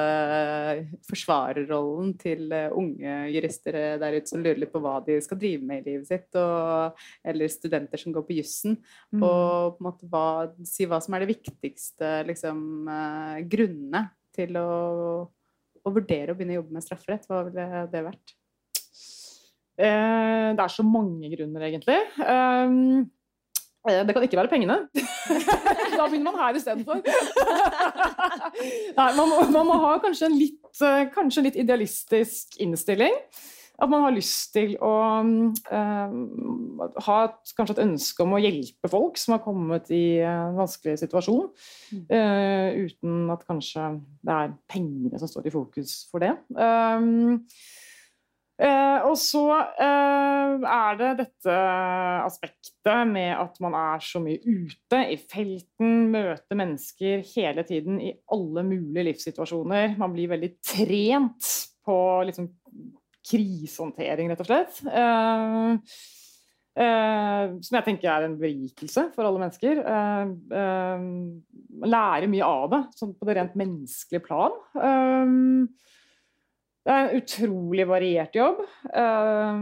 forsvarerrollen 1.08 2.12
til 2.22 2.52
eh, 2.54 2.74
unge 2.78 3.16
jurister 3.34 3.78
der 4.02 4.18
ute 4.20 4.30
som 4.30 4.44
lurer 4.44 4.62
litt 4.62 4.74
på 4.74 4.82
hva 4.84 5.00
de 5.06 5.18
skal 5.24 5.40
drive 5.42 5.66
med 5.66 5.82
i 5.82 5.96
livet 5.96 6.12
sitt, 6.12 6.30
og, 6.38 7.00
eller 7.26 7.50
studenter 7.50 8.02
som 8.02 8.14
går 8.14 8.28
på 8.28 8.38
jussen, 8.38 8.78
mm. 9.16 9.24
og 9.24 9.78
på 9.78 9.82
en 9.82 9.90
måte 9.90 10.12
hva, 10.12 10.28
si 10.68 10.86
hva 10.90 11.02
som 11.04 11.18
er 11.18 11.26
det 11.26 11.32
viktigste 11.34 12.14
liksom, 12.30 12.62
uh, 12.86 13.42
grunnene 13.50 14.06
til 14.38 14.62
å, 14.62 14.70
å, 15.26 15.90
vurdere 15.90 16.34
å 16.34 16.38
begynne 16.38 16.60
å 16.60 16.62
jobbe 16.62 16.78
med 16.78 16.86
strafferett. 16.86 17.26
Hva 17.26 17.42
ville 17.48 17.86
det 17.90 18.06
vært? 18.06 18.38
Eh, 19.78 20.54
det 20.54 20.62
er 20.62 20.74
så 20.74 20.86
mange 20.86 21.30
grunner, 21.34 21.66
egentlig. 21.66 21.98
Um, 22.22 23.08
Eh, 23.08 23.26
det 23.88 24.16
kan 24.16 24.26
ikke 24.26 24.40
være 24.40 24.52
pengene. 24.52 24.80
da 25.98 26.08
begynner 26.08 26.32
man 26.32 26.42
her 26.42 26.60
istedenfor. 26.60 27.04
Nei, 29.00 29.12
man, 29.18 29.28
må, 29.30 29.44
man 29.54 29.70
må 29.70 29.78
ha 29.86 29.94
kanskje 30.04 30.32
en 30.32 30.40
litt, 30.40 30.82
kanskje 31.16 31.42
en 31.42 31.48
litt 31.50 31.62
idealistisk 31.64 32.60
innstilling. 32.64 33.16
At 33.78 33.92
man 33.92 34.02
har 34.08 34.14
lyst 34.16 34.56
til 34.56 34.72
å 34.82 34.94
uh, 35.22 36.14
ha 37.06 37.18
et, 37.28 37.52
kanskje 37.54 37.76
et 37.76 37.84
ønske 37.84 38.24
om 38.26 38.34
å 38.34 38.40
hjelpe 38.42 38.90
folk 38.90 39.20
som 39.22 39.36
har 39.36 39.44
kommet 39.44 39.92
i 39.94 40.18
en 40.26 40.58
vanskelig 40.58 40.98
situasjon, 41.04 41.52
uh, 42.10 42.70
uten 42.74 43.36
at 43.36 43.46
kanskje 43.46 43.92
det 44.26 44.34
er 44.34 44.56
pengene 44.74 45.22
som 45.22 45.30
står 45.30 45.52
i 45.52 45.54
fokus 45.54 46.00
for 46.10 46.26
det. 46.26 46.34
Um, 46.58 47.46
Eh, 48.58 49.04
og 49.06 49.14
så 49.22 49.44
eh, 49.78 50.64
er 50.66 50.96
det 50.98 51.12
dette 51.20 51.56
aspektet 52.24 53.04
med 53.06 53.36
at 53.38 53.60
man 53.62 53.76
er 53.78 54.02
så 54.02 54.22
mye 54.24 54.42
ute 54.42 55.02
i 55.14 55.18
felten, 55.22 56.08
møter 56.10 56.58
mennesker 56.58 57.22
hele 57.36 57.66
tiden 57.68 58.00
i 58.02 58.16
alle 58.34 58.66
mulige 58.66 59.12
livssituasjoner. 59.12 59.94
Man 60.02 60.16
blir 60.16 60.32
veldig 60.34 60.56
trent 60.66 61.52
på 61.86 61.98
liksom, 62.26 62.50
krisehåndtering, 63.30 64.32
rett 64.32 64.42
og 64.42 64.50
slett. 64.50 64.82
Eh, 64.90 66.00
eh 66.78 67.54
som 67.62 67.78
jeg 67.78 67.86
tenker 67.86 68.10
er 68.10 68.26
en 68.26 68.40
berikelse 68.42 69.08
for 69.14 69.28
alle 69.28 69.44
mennesker. 69.44 69.84
Eh, 69.86 70.34
eh, 70.64 71.06
man 71.78 71.94
lærer 71.94 72.34
mye 72.34 72.50
av 72.58 72.72
det, 72.74 72.82
sånn 72.98 73.14
på 73.14 73.30
det 73.30 73.38
rent 73.38 73.60
menneskelige 73.60 74.26
plan. 74.26 74.58
Uh, 74.74 75.70
det 76.88 76.94
er 76.94 77.10
en 77.10 77.20
utrolig 77.20 77.84
variert 77.90 78.36
jobb. 78.38 78.62
Uh, 78.94 79.58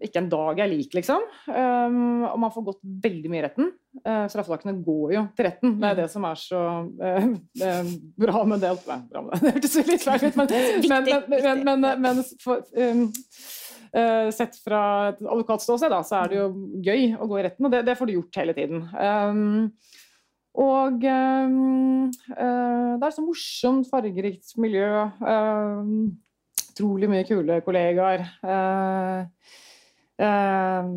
ikke 0.00 0.22
en 0.22 0.28
dag 0.32 0.60
jeg 0.62 0.70
liker, 0.70 0.98
liksom. 1.02 1.26
Um, 1.44 2.22
og 2.30 2.38
man 2.40 2.52
får 2.54 2.64
gått 2.70 2.78
veldig 3.04 3.32
mye 3.32 3.42
i 3.42 3.44
retten. 3.44 3.68
Uh, 4.00 4.24
straffesakene 4.32 4.78
går 4.86 5.12
jo 5.18 5.24
til 5.36 5.48
retten. 5.50 5.74
Det 5.82 5.90
er 5.90 5.98
det 6.00 6.06
som 6.14 6.24
er 6.24 6.40
så 6.40 6.62
uh, 6.88 7.92
bra 8.24 8.44
med 8.48 8.64
det. 8.64 8.72
Bra 8.86 9.24
med 9.26 9.36
det. 9.36 9.42
det 9.42 9.52
hørtes 9.58 9.76
litt 9.90 10.06
feil 10.06 10.24
ut, 10.24 10.40
men, 10.40 11.12
men, 11.44 11.84
men, 11.84 11.86
men 12.06 12.24
for, 12.40 12.64
um, 12.72 13.04
sett 14.32 14.56
fra 14.64 14.82
et 15.10 15.20
advokatståsted, 15.20 15.98
så 16.08 16.22
er 16.22 16.32
det 16.32 16.40
jo 16.40 16.50
gøy 16.88 17.08
å 17.20 17.28
gå 17.28 17.36
i 17.36 17.46
retten, 17.50 17.68
og 17.68 17.76
det, 17.76 17.84
det 17.84 17.98
får 18.00 18.08
du 18.08 18.16
gjort 18.16 18.40
hele 18.40 18.56
tiden. 18.56 18.86
Um, 18.96 19.70
og 20.56 21.04
um, 21.04 22.08
det 22.32 23.04
er 23.04 23.12
så 23.12 23.24
morsomt, 23.24 23.92
fargerikt 23.92 24.56
miljø. 24.60 24.88
Um, 25.20 26.14
utrolig 26.72 27.10
mye 27.12 27.26
kule 27.28 27.60
kollegaer. 27.66 28.24
Uh, 28.42 29.22
uh, 30.22 30.88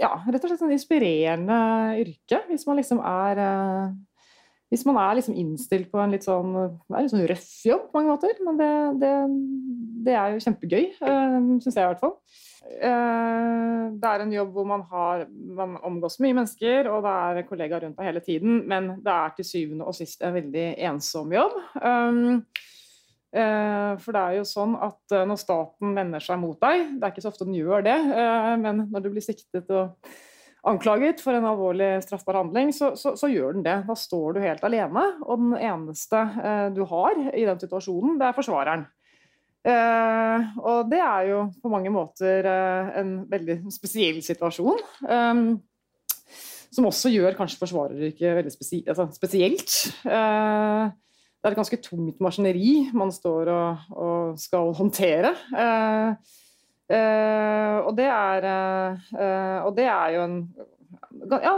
ja, 0.00 0.14
rett 0.26 0.40
og 0.42 0.48
slett 0.48 0.62
sånn 0.62 0.74
inspirerende 0.74 1.58
yrke, 2.02 2.42
hvis 2.48 2.66
man 2.68 2.80
liksom 2.80 3.04
er 3.04 3.42
uh, 3.42 3.92
hvis 4.72 4.86
man 4.88 4.96
er 4.96 5.18
liksom 5.18 5.36
innstilt 5.36 5.90
på 5.92 6.00
en 6.00 6.14
litt 6.14 6.24
sånn, 6.24 6.54
litt 6.96 7.12
sånn 7.12 7.26
røff 7.28 7.50
jobb 7.68 7.90
på 7.90 7.98
mange 7.98 8.14
måter. 8.14 8.38
Men 8.40 8.56
det, 8.56 8.70
det, 9.02 9.10
det 10.06 10.14
er 10.16 10.32
jo 10.32 10.40
kjempegøy, 10.46 10.86
syns 11.60 11.76
jeg 11.76 11.82
i 11.82 11.90
hvert 11.90 12.00
fall. 12.00 12.14
Det 12.72 14.08
er 14.08 14.24
en 14.24 14.32
jobb 14.32 14.56
hvor 14.56 14.64
man, 14.70 14.86
har, 14.88 15.26
man 15.28 15.76
omgås 15.84 16.16
mye 16.24 16.38
mennesker, 16.38 16.88
og 16.88 17.04
det 17.04 17.12
er 17.12 17.44
kollegaer 17.50 17.84
rundt 17.84 18.00
deg 18.00 18.08
hele 18.08 18.24
tiden. 18.24 18.62
Men 18.72 18.94
det 19.04 19.12
er 19.12 19.36
til 19.36 19.50
syvende 19.50 19.90
og 19.92 19.98
sist 19.98 20.24
en 20.24 20.38
veldig 20.38 20.66
ensom 20.88 21.36
jobb. 21.36 21.60
Eh, 23.32 23.92
for 24.02 24.12
det 24.12 24.20
er 24.20 24.34
jo 24.36 24.44
sånn 24.44 24.74
at 24.76 25.14
eh, 25.14 25.24
når 25.24 25.40
staten 25.40 25.94
vender 25.96 26.20
seg 26.20 26.36
mot 26.42 26.58
deg, 26.60 26.98
det 26.98 27.06
er 27.06 27.14
ikke 27.14 27.24
så 27.24 27.30
ofte 27.32 27.46
den 27.48 27.56
gjør 27.56 27.84
det, 27.86 27.96
eh, 27.96 28.52
men 28.60 28.84
når 28.92 29.06
du 29.06 29.08
blir 29.14 29.24
siktet 29.24 29.70
og 29.72 30.12
anklaget 30.68 31.22
for 31.24 31.34
en 31.34 31.48
alvorlig 31.48 31.94
straffbar 32.04 32.42
handling, 32.42 32.74
så, 32.76 32.92
så, 32.98 33.14
så, 33.18 33.30
gjør 33.32 33.56
den 33.56 33.64
det. 33.64 33.78
Da 33.88 33.96
står 33.98 34.36
du 34.36 34.42
helt 34.44 34.62
alene, 34.68 35.06
og 35.24 35.40
den 35.40 35.56
eneste 35.56 36.20
du 36.76 36.84
har 36.92 37.18
i 37.32 37.46
den 37.48 37.62
situasjonen, 37.64 38.20
det 38.20 38.28
er 38.28 38.36
forsvareren. 38.36 38.84
og 40.62 40.86
det 40.90 41.00
er 41.02 41.26
jo 41.32 41.40
på 41.62 41.72
mange 41.72 41.90
måter 41.90 42.46
en 43.00 43.10
veldig 43.30 43.58
spesiell 43.74 44.22
situasjon. 44.22 44.78
som 46.70 46.88
også 46.88 47.10
gjør 47.10 47.34
kanskje 47.40 47.58
forsvareryrket 47.58 48.38
veldig 48.38 48.54
altså 48.86 49.08
spesielt 49.18 49.74
det 51.42 51.48
er 51.48 51.56
et 51.56 51.58
ganske 51.58 51.80
tungt 51.82 52.20
maskineri 52.22 52.74
man 52.94 53.10
står 53.10 53.48
og, 53.50 53.86
og 53.98 54.36
skal 54.38 54.70
håndtere. 54.78 55.32
Eh, 55.58 56.36
eh, 56.94 57.78
og, 57.82 57.90
det 57.98 58.06
er, 58.06 58.46
eh, 58.46 59.56
og 59.66 59.74
det 59.74 59.88
er 59.90 60.14
jo 60.14 60.28
en 60.28 60.36
ja, 61.42 61.56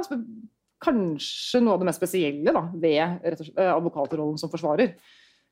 kanskje 0.85 1.61
noe 1.61 1.77
av 1.77 1.83
det 1.83 1.91
mest 1.91 2.01
spesielle 2.01 2.55
da, 2.57 2.65
ved 2.73 3.29
slett, 3.37 3.61
advokatrollen 3.61 4.41
som 4.41 4.53
forsvarer. 4.53 4.97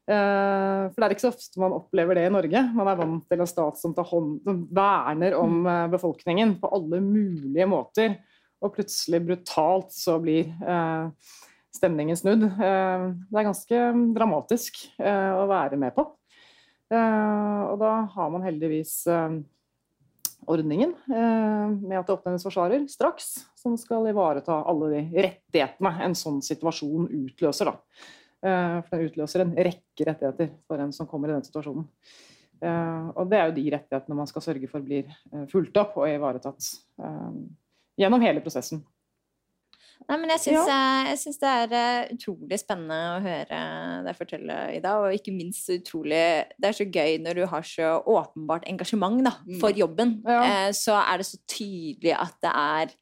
Uh, 0.02 0.88
for 0.90 0.98
det 0.98 1.06
er 1.06 1.12
ikke 1.14 1.22
så 1.22 1.30
ofte 1.30 1.60
man 1.62 1.76
opplever 1.76 2.18
det 2.18 2.24
i 2.26 2.32
Norge. 2.34 2.62
Man 2.74 2.88
er 2.90 2.98
vant 2.98 3.22
til 3.30 3.42
en 3.44 3.48
stat 3.48 3.78
som, 3.78 3.94
hånd, 3.94 4.32
som 4.42 4.64
verner 4.74 5.36
om 5.38 5.60
uh, 5.68 5.86
befolkningen 5.92 6.56
på 6.58 6.70
alle 6.74 6.98
mulige 7.04 7.68
måter. 7.70 8.16
Og 8.62 8.74
plutselig, 8.74 9.22
brutalt, 9.26 9.94
så 9.94 10.16
blir 10.22 10.50
uh, 10.66 11.06
stemningen 11.72 12.18
snudd. 12.18 12.44
Eh, 12.44 13.04
det 13.28 13.40
er 13.40 13.48
ganske 13.48 13.82
dramatisk 14.16 14.82
eh, 15.00 15.32
å 15.36 15.46
være 15.50 15.78
med 15.80 15.94
på. 15.96 16.06
Eh, 16.92 17.60
og 17.70 17.78
da 17.80 17.92
har 18.14 18.32
man 18.32 18.44
heldigvis 18.46 19.02
ordningen 20.42 20.96
med 21.06 21.94
at 21.94 22.08
det 22.08 22.14
oppnevnes 22.16 22.42
forsvarer 22.42 22.82
straks, 22.90 23.28
som 23.54 23.76
skal 23.78 24.08
ivareta 24.10 24.56
alle 24.66 24.88
de 24.90 25.22
rettighetene 25.28 25.92
en 26.02 26.16
sånn 26.18 26.40
situasjon 26.42 27.06
utløser. 27.06 27.70
Da. 27.70 28.82
For 28.82 28.96
den 28.96 29.06
utløser 29.06 29.44
en 29.44 29.52
rekke 29.54 30.08
rettigheter 30.08 30.50
for 30.66 30.82
en 30.82 30.90
som 30.92 31.06
kommer 31.06 31.30
i 31.30 31.36
den 31.36 31.46
situasjonen. 31.46 31.86
Og 33.14 33.30
det 33.30 33.38
er 33.38 33.46
jo 33.46 33.56
de 33.60 33.68
rettighetene 33.76 34.18
man 34.18 34.32
skal 34.32 34.44
sørge 34.48 34.72
for 34.72 34.82
blir 34.82 35.06
fulgt 35.54 35.78
opp 35.78 35.94
og 36.02 36.10
ivaretatt 36.10 36.72
gjennom 38.02 38.26
hele 38.26 38.42
prosessen. 38.42 38.82
Nei, 40.08 40.16
men 40.18 40.32
jeg 40.34 40.42
syns, 40.44 40.68
ja. 40.68 41.42
det 41.42 41.50
er 41.50 41.74
eh, 41.78 42.14
utrolig 42.16 42.58
spennende 42.60 42.96
å 43.14 43.20
høre 43.24 43.60
deg 44.06 44.18
fortelle, 44.18 44.56
Ida. 44.76 44.94
Og 45.02 45.14
ikke 45.16 45.34
minst 45.34 45.70
utrolig 45.72 46.22
Det 46.56 46.70
er 46.70 46.76
så 46.76 46.86
gøy 46.88 47.20
når 47.22 47.40
du 47.40 47.44
har 47.52 47.62
så 47.66 47.92
åpenbart 48.00 48.66
engasjement 48.70 49.22
da, 49.24 49.36
mm. 49.46 49.60
for 49.62 49.76
jobben. 49.76 50.16
Ja. 50.26 50.40
Eh, 50.42 50.72
så 50.76 50.96
er 51.00 51.22
det 51.22 51.28
så 51.28 51.38
tydelig 51.46 52.16
at 52.18 52.34
det 52.42 52.52
er 52.52 52.96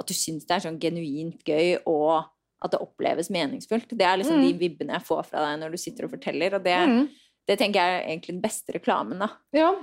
At 0.00 0.08
du 0.08 0.14
syns 0.16 0.46
det 0.48 0.56
er 0.56 0.64
sånn 0.64 0.80
genuint 0.80 1.42
gøy, 1.46 1.76
og 1.86 2.24
at 2.64 2.72
det 2.72 2.80
oppleves 2.80 3.28
meningsfullt. 3.30 3.90
Det 3.98 4.06
er 4.06 4.16
liksom 4.18 4.38
Mm. 4.40 4.44
de 4.46 4.52
vibbene 4.58 4.94
jeg 4.96 5.04
får 5.04 5.26
fra 5.28 5.42
deg 5.44 5.60
når 5.60 5.74
du 5.74 5.78
sitter 5.78 6.06
og 6.06 6.10
forteller, 6.14 6.54
og 6.56 6.62
det, 6.64 6.78
Mm. 6.88 7.08
det 7.46 7.58
tenker 7.58 7.80
jeg 7.80 8.00
er 8.00 8.08
egentlig 8.08 8.34
den 8.34 8.40
beste 8.42 8.72
reklamen, 8.72 9.18
da. 9.18 9.28
Ja. 9.52 9.74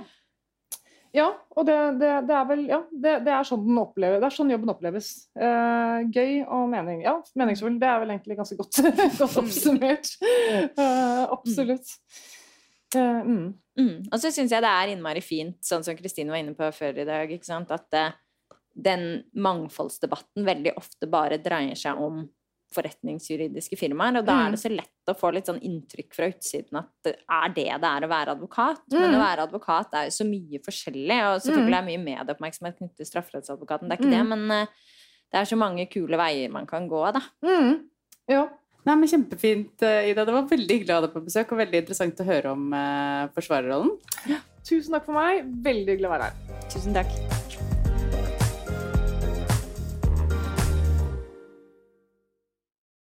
Ja, 1.16 1.26
og 1.58 1.66
det, 1.66 1.76
det, 1.98 2.10
det 2.28 2.34
er 2.38 2.44
vel 2.46 2.60
Ja, 2.68 2.80
det, 2.90 3.14
det 3.26 3.32
er 3.34 3.46
sånn 3.46 3.64
den 3.66 3.80
opplever, 3.82 4.20
det 4.22 4.28
er 4.28 4.34
sånn 4.34 4.52
jobben 4.52 4.70
oppleves. 4.70 5.08
Eh, 5.34 5.96
gøy 6.06 6.44
og 6.46 6.68
mening. 6.70 7.02
Ja, 7.06 7.16
meningsfull. 7.38 7.80
Det 7.82 7.88
er 7.90 8.02
vel 8.02 8.14
egentlig 8.14 8.38
ganske 8.38 8.58
godt, 8.60 8.82
godt 9.18 9.38
oppsummert. 9.42 10.12
Eh, 10.20 11.24
absolutt. 11.26 11.90
Eh, 12.94 13.22
mm. 13.26 13.46
Mm. 13.80 13.96
Og 14.10 14.16
så 14.22 14.30
syns 14.34 14.54
jeg 14.54 14.62
det 14.62 14.70
er 14.70 14.92
innmari 14.94 15.22
fint, 15.24 15.58
sånn 15.66 15.86
som 15.86 15.98
Kristine 15.98 16.32
var 16.32 16.42
inne 16.42 16.54
på 16.58 16.68
før 16.74 17.02
i 17.02 17.08
dag, 17.08 17.34
at 17.34 17.98
eh, 17.98 18.18
den 18.70 19.06
mangfoldsdebatten 19.34 20.46
veldig 20.46 20.76
ofte 20.78 21.10
bare 21.10 21.40
dreier 21.42 21.78
seg 21.78 21.98
om 21.98 22.22
forretningsjuridiske 22.74 23.76
firmaer, 23.78 24.18
og 24.18 24.26
da 24.26 24.32
Mm. 24.34 24.46
er 24.46 24.50
det 24.52 24.60
så 24.60 24.70
lett 24.70 25.08
å 25.08 25.14
få 25.18 25.32
litt 25.34 25.46
sånn 25.46 25.60
inntrykk 25.62 26.14
fra 26.14 26.28
utsiden 26.30 26.78
at 26.78 26.88
det 27.02 27.16
er 27.28 27.48
det 27.48 27.80
det 27.80 27.90
er 27.90 28.06
å 28.06 28.08
være 28.08 28.36
advokat. 28.36 28.80
Men 28.90 29.10
Mm. 29.10 29.16
å 29.16 29.24
være 29.24 29.48
advokat 29.48 29.88
er 29.94 30.04
jo 30.04 30.10
så 30.10 30.24
mye 30.28 30.60
forskjellig, 30.62 31.18
og 31.26 31.40
selvfølgelig 31.42 31.78
er 31.78 31.88
mye 31.90 32.04
medieoppmerksomhet 32.04 32.78
knyttet 32.78 32.96
til 32.96 33.06
strafferettsadvokaten, 33.06 33.88
det 33.88 33.98
er 33.98 34.02
ikke 34.04 34.10
det, 34.10 34.24
Mm. 34.24 34.28
men 34.28 34.50
eh, 34.50 34.66
det 35.32 35.40
er 35.40 35.44
så 35.44 35.56
mange 35.58 35.88
kule 35.90 36.16
veier 36.16 36.50
man 36.50 36.66
kan 36.66 36.88
gå, 36.88 37.12
da. 37.12 37.20
Mm. 37.44 37.84
Jo. 38.28 38.48
Nei, 38.86 38.94
men 38.96 39.08
Kjempefint, 39.08 39.82
eh, 39.82 40.10
Ida. 40.10 40.24
Det 40.24 40.32
var 40.32 40.48
veldig 40.48 40.68
hyggelig 40.68 40.88
å 40.88 40.94
ha 40.94 41.00
deg 41.06 41.12
på 41.12 41.24
besøk, 41.26 41.52
og 41.52 41.58
veldig 41.58 41.82
interessant 41.82 42.16
å 42.16 42.24
høre 42.24 42.46
om 42.52 42.72
eh, 42.72 43.28
forsvarerrollen. 43.28 43.98
Tusen 44.64 44.92
takk 44.92 45.04
for 45.04 45.12
meg. 45.12 45.44
Veldig 45.62 45.86
hyggelig 45.98 46.06
å 46.08 46.16
være 46.18 46.22
her. 46.22 46.32
Tusen 46.70 46.94
takk. 46.94 47.39